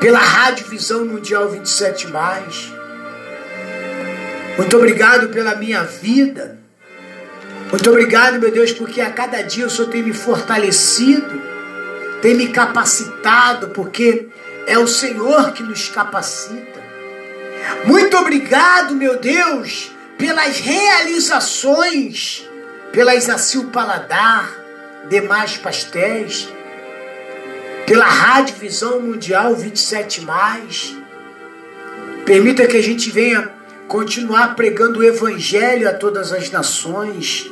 pela 0.00 0.20
Rádio 0.20 0.66
Visão 0.68 1.04
Mundial 1.04 1.48
27. 1.48 2.06
Muito 4.56 4.76
obrigado 4.76 5.28
pela 5.30 5.56
minha 5.56 5.82
vida. 5.82 6.56
Muito 7.68 7.90
obrigado, 7.90 8.38
meu 8.38 8.52
Deus, 8.52 8.70
porque 8.70 9.00
a 9.00 9.10
cada 9.10 9.42
dia 9.42 9.66
o 9.66 9.70
Senhor 9.70 9.90
tem 9.90 10.04
me 10.04 10.12
fortalecido, 10.12 11.42
tem 12.22 12.36
me 12.36 12.50
capacitado, 12.50 13.70
porque 13.70 14.28
é 14.68 14.78
o 14.78 14.86
Senhor 14.86 15.52
que 15.52 15.64
nos 15.64 15.88
capacita. 15.88 16.80
Muito 17.86 18.16
obrigado, 18.16 18.94
meu 18.94 19.18
Deus, 19.18 19.90
pelas 20.18 20.58
realizações 20.60 22.48
pela 22.94 23.16
Isacil 23.16 23.70
Paladar, 23.70 24.56
demais 25.10 25.56
pastéis, 25.56 26.48
pela 27.84 28.06
Rádio 28.06 28.54
Visão 28.54 29.00
Mundial 29.00 29.56
27. 29.56 30.24
Permita 32.24 32.68
que 32.68 32.76
a 32.76 32.82
gente 32.82 33.10
venha 33.10 33.50
continuar 33.88 34.54
pregando 34.54 35.00
o 35.00 35.02
Evangelho 35.02 35.88
a 35.88 35.92
todas 35.92 36.32
as 36.32 36.50
nações. 36.52 37.50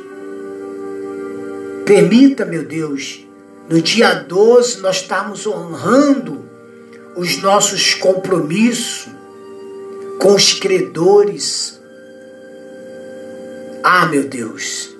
Permita, 1.85 2.45
meu 2.45 2.63
Deus, 2.63 3.27
no 3.69 3.81
dia 3.81 4.13
12 4.13 4.79
nós 4.79 5.01
estamos 5.01 5.45
honrando 5.45 6.45
os 7.17 7.41
nossos 7.41 7.93
compromissos 7.95 9.09
com 10.19 10.33
os 10.33 10.53
credores. 10.53 11.82
Ah, 13.85 14.05
meu 14.05 14.23
Deus, 14.23 14.95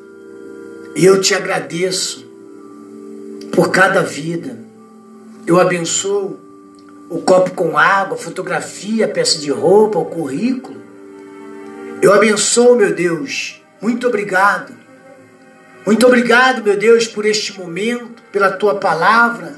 eu 0.93 1.21
te 1.21 1.33
agradeço 1.33 2.27
por 3.53 3.71
cada 3.71 4.01
vida. 4.01 4.59
Eu 5.47 5.57
abençoo 5.57 6.37
o 7.09 7.21
copo 7.21 7.51
com 7.51 7.77
água, 7.77 8.17
a 8.17 8.19
fotografia, 8.19 9.05
a 9.05 9.07
peça 9.07 9.39
de 9.39 9.49
roupa, 9.49 9.99
o 9.99 10.05
currículo. 10.05 10.81
Eu 12.01 12.11
abençoo, 12.11 12.75
meu 12.75 12.93
Deus. 12.93 13.61
Muito 13.81 14.05
obrigado. 14.05 14.73
Muito 15.85 16.05
obrigado, 16.05 16.61
meu 16.61 16.75
Deus, 16.75 17.07
por 17.07 17.25
este 17.25 17.57
momento, 17.57 18.21
pela 18.33 18.51
tua 18.51 18.75
palavra. 18.75 19.55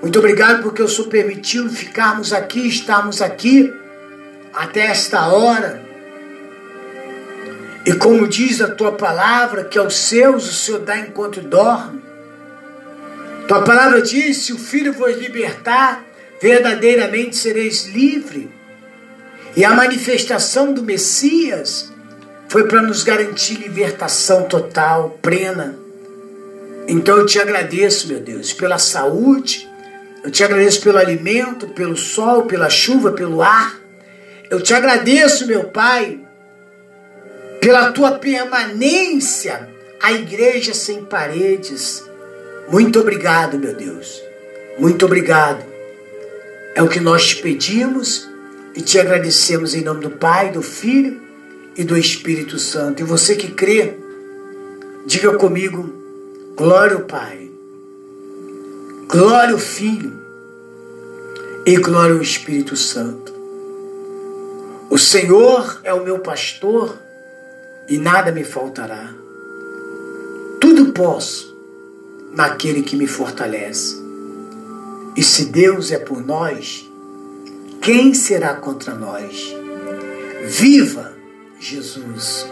Muito 0.00 0.18
obrigado 0.18 0.62
porque 0.62 0.82
o 0.82 0.88
Senhor 0.88 1.08
permitiu 1.08 1.68
ficarmos 1.68 2.32
aqui, 2.32 2.66
estarmos 2.66 3.20
aqui 3.20 3.70
até 4.54 4.86
esta 4.86 5.26
hora 5.28 5.83
e 7.86 7.92
como 7.92 8.26
diz 8.26 8.60
a 8.60 8.68
tua 8.68 8.92
palavra, 8.92 9.64
que 9.64 9.78
aos 9.78 9.94
seus 9.94 10.48
o 10.48 10.54
Senhor 10.54 10.80
dá 10.80 10.98
enquanto 10.98 11.40
dorme. 11.40 12.02
Tua 13.46 13.62
palavra 13.62 14.00
diz: 14.00 14.38
se 14.38 14.52
o 14.52 14.58
Filho 14.58 14.92
vos 14.92 15.16
libertar, 15.18 16.02
verdadeiramente 16.40 17.36
sereis 17.36 17.86
livre. 17.86 18.50
E 19.56 19.64
a 19.64 19.74
manifestação 19.74 20.72
do 20.72 20.82
Messias 20.82 21.92
foi 22.48 22.66
para 22.66 22.82
nos 22.82 23.04
garantir 23.04 23.54
libertação 23.56 24.44
total, 24.44 25.18
plena. 25.22 25.78
Então 26.88 27.18
eu 27.18 27.26
te 27.26 27.38
agradeço, 27.38 28.08
meu 28.08 28.20
Deus, 28.20 28.52
pela 28.52 28.78
saúde, 28.78 29.68
eu 30.22 30.30
te 30.30 30.42
agradeço 30.42 30.80
pelo 30.80 30.98
alimento, 30.98 31.68
pelo 31.68 31.96
sol, 31.96 32.44
pela 32.44 32.70
chuva, 32.70 33.12
pelo 33.12 33.42
ar. 33.42 33.78
Eu 34.50 34.60
te 34.60 34.72
agradeço, 34.72 35.46
meu 35.46 35.64
Pai, 35.64 36.20
pela 37.64 37.90
tua 37.92 38.18
permanência, 38.18 39.70
a 39.98 40.12
igreja 40.12 40.74
sem 40.74 41.02
paredes. 41.02 42.04
Muito 42.68 43.00
obrigado, 43.00 43.58
meu 43.58 43.74
Deus. 43.74 44.22
Muito 44.78 45.06
obrigado. 45.06 45.64
É 46.74 46.82
o 46.82 46.88
que 46.90 47.00
nós 47.00 47.26
te 47.26 47.36
pedimos 47.36 48.28
e 48.74 48.82
te 48.82 49.00
agradecemos 49.00 49.74
em 49.74 49.80
nome 49.80 50.02
do 50.02 50.10
Pai, 50.10 50.52
do 50.52 50.60
Filho 50.60 51.18
e 51.74 51.82
do 51.82 51.96
Espírito 51.96 52.58
Santo. 52.58 53.00
E 53.00 53.06
você 53.06 53.34
que 53.34 53.50
crê, 53.50 53.94
diga 55.06 55.32
comigo: 55.38 55.90
glória 56.54 56.96
ao 56.96 57.04
Pai, 57.04 57.50
glória 59.08 59.54
ao 59.54 59.58
Filho 59.58 60.12
e 61.64 61.78
glória 61.78 62.14
ao 62.14 62.20
Espírito 62.20 62.76
Santo. 62.76 63.32
O 64.90 64.98
Senhor 64.98 65.80
é 65.82 65.94
o 65.94 66.04
meu 66.04 66.18
pastor 66.18 67.02
e 67.88 67.98
nada 67.98 68.32
me 68.32 68.44
faltará. 68.44 69.12
Tudo 70.60 70.92
posso 70.92 71.54
naquele 72.32 72.82
que 72.82 72.96
me 72.96 73.06
fortalece. 73.06 74.02
E 75.16 75.22
se 75.22 75.46
Deus 75.46 75.92
é 75.92 75.98
por 75.98 76.24
nós, 76.24 76.88
quem 77.80 78.14
será 78.14 78.54
contra 78.54 78.94
nós? 78.94 79.54
Viva 80.46 81.12
Jesus 81.60 82.46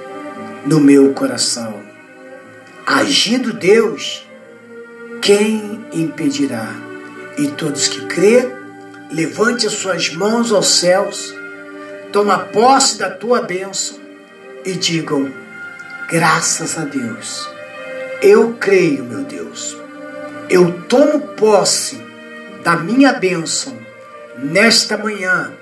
no 0.67 0.79
meu 0.79 1.13
coração. 1.15 1.81
Agindo 2.87 3.53
Deus, 3.53 4.27
quem 5.21 5.85
impedirá? 5.93 6.69
E 7.39 7.49
todos 7.49 7.89
que 7.89 8.07
crê, 8.07 8.49
levante 9.11 9.67
as 9.67 9.73
suas 9.73 10.13
mãos 10.13 10.53
aos 10.53 10.79
céus, 10.79 11.35
toma 12.13 12.39
posse 12.39 12.99
da 12.99 13.11
tua 13.11 13.41
bênção 13.41 14.02
e 14.65 14.73
digam: 14.73 15.33
graças 16.09 16.79
a 16.79 16.85
Deus. 16.85 17.49
Eu 18.21 18.55
creio, 18.55 19.05
meu 19.05 19.25
Deus. 19.25 19.77
Eu 20.49 20.83
tomo 20.83 21.21
posse 21.35 22.01
da 22.63 22.77
minha 22.77 23.13
bênção 23.13 23.77
nesta 24.39 24.97
manhã, 24.97 25.53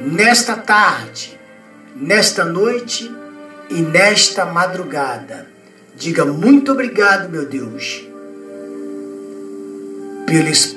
nesta 0.00 0.56
tarde, 0.56 1.38
nesta 1.94 2.44
noite 2.44 3.12
e 3.68 3.74
nesta 3.74 4.46
madrugada. 4.46 5.46
Diga 5.94 6.24
muito 6.24 6.72
obrigado, 6.72 7.28
meu 7.28 7.46
Deus, 7.46 8.06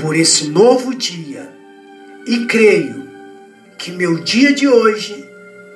por 0.01 0.15
esse 0.15 0.47
novo 0.47 0.95
dia. 0.95 1.49
E 2.25 2.45
creio 2.45 3.09
que 3.77 3.91
meu 3.91 4.19
dia 4.19 4.53
de 4.53 4.67
hoje 4.67 5.28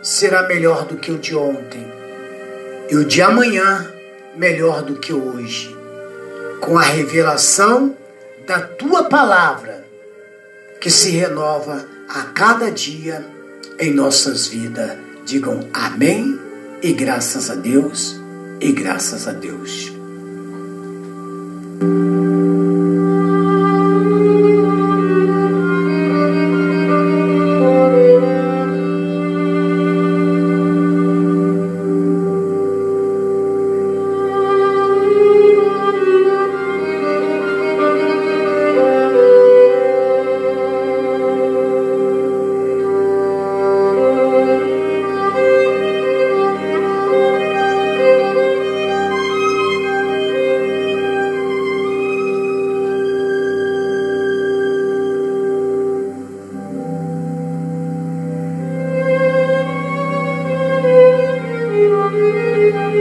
será 0.04 0.47
melhor 0.47 0.86
do 0.86 0.97
que 0.97 1.12
o 1.12 1.18
de 1.18 1.34
ontem. 1.34 1.88
E 2.89 2.95
o 2.95 3.06
de 3.06 3.22
amanhã 3.22 3.89
melhor 4.36 4.84
do 4.84 4.97
que 4.97 5.14
hoje. 5.14 5.76
Com 6.60 6.78
a 6.78 6.84
revelação 6.84 7.95
da 8.45 8.60
tua 8.60 9.06
palavra 9.06 9.86
que 10.80 10.91
se 10.91 11.12
renova 11.12 11.86
a 12.10 12.24
cada 12.24 12.70
dia 12.70 13.26
em 13.80 13.93
nossas 13.93 14.47
vidas. 14.47 14.97
Digam 15.26 15.70
amém 15.74 16.38
e 16.82 16.91
graças 16.91 17.49
a 17.49 17.56
Deus 17.56 18.20
e 18.60 18.74
graças 18.74 19.26
a 19.28 19.32
Deus. 19.32 19.93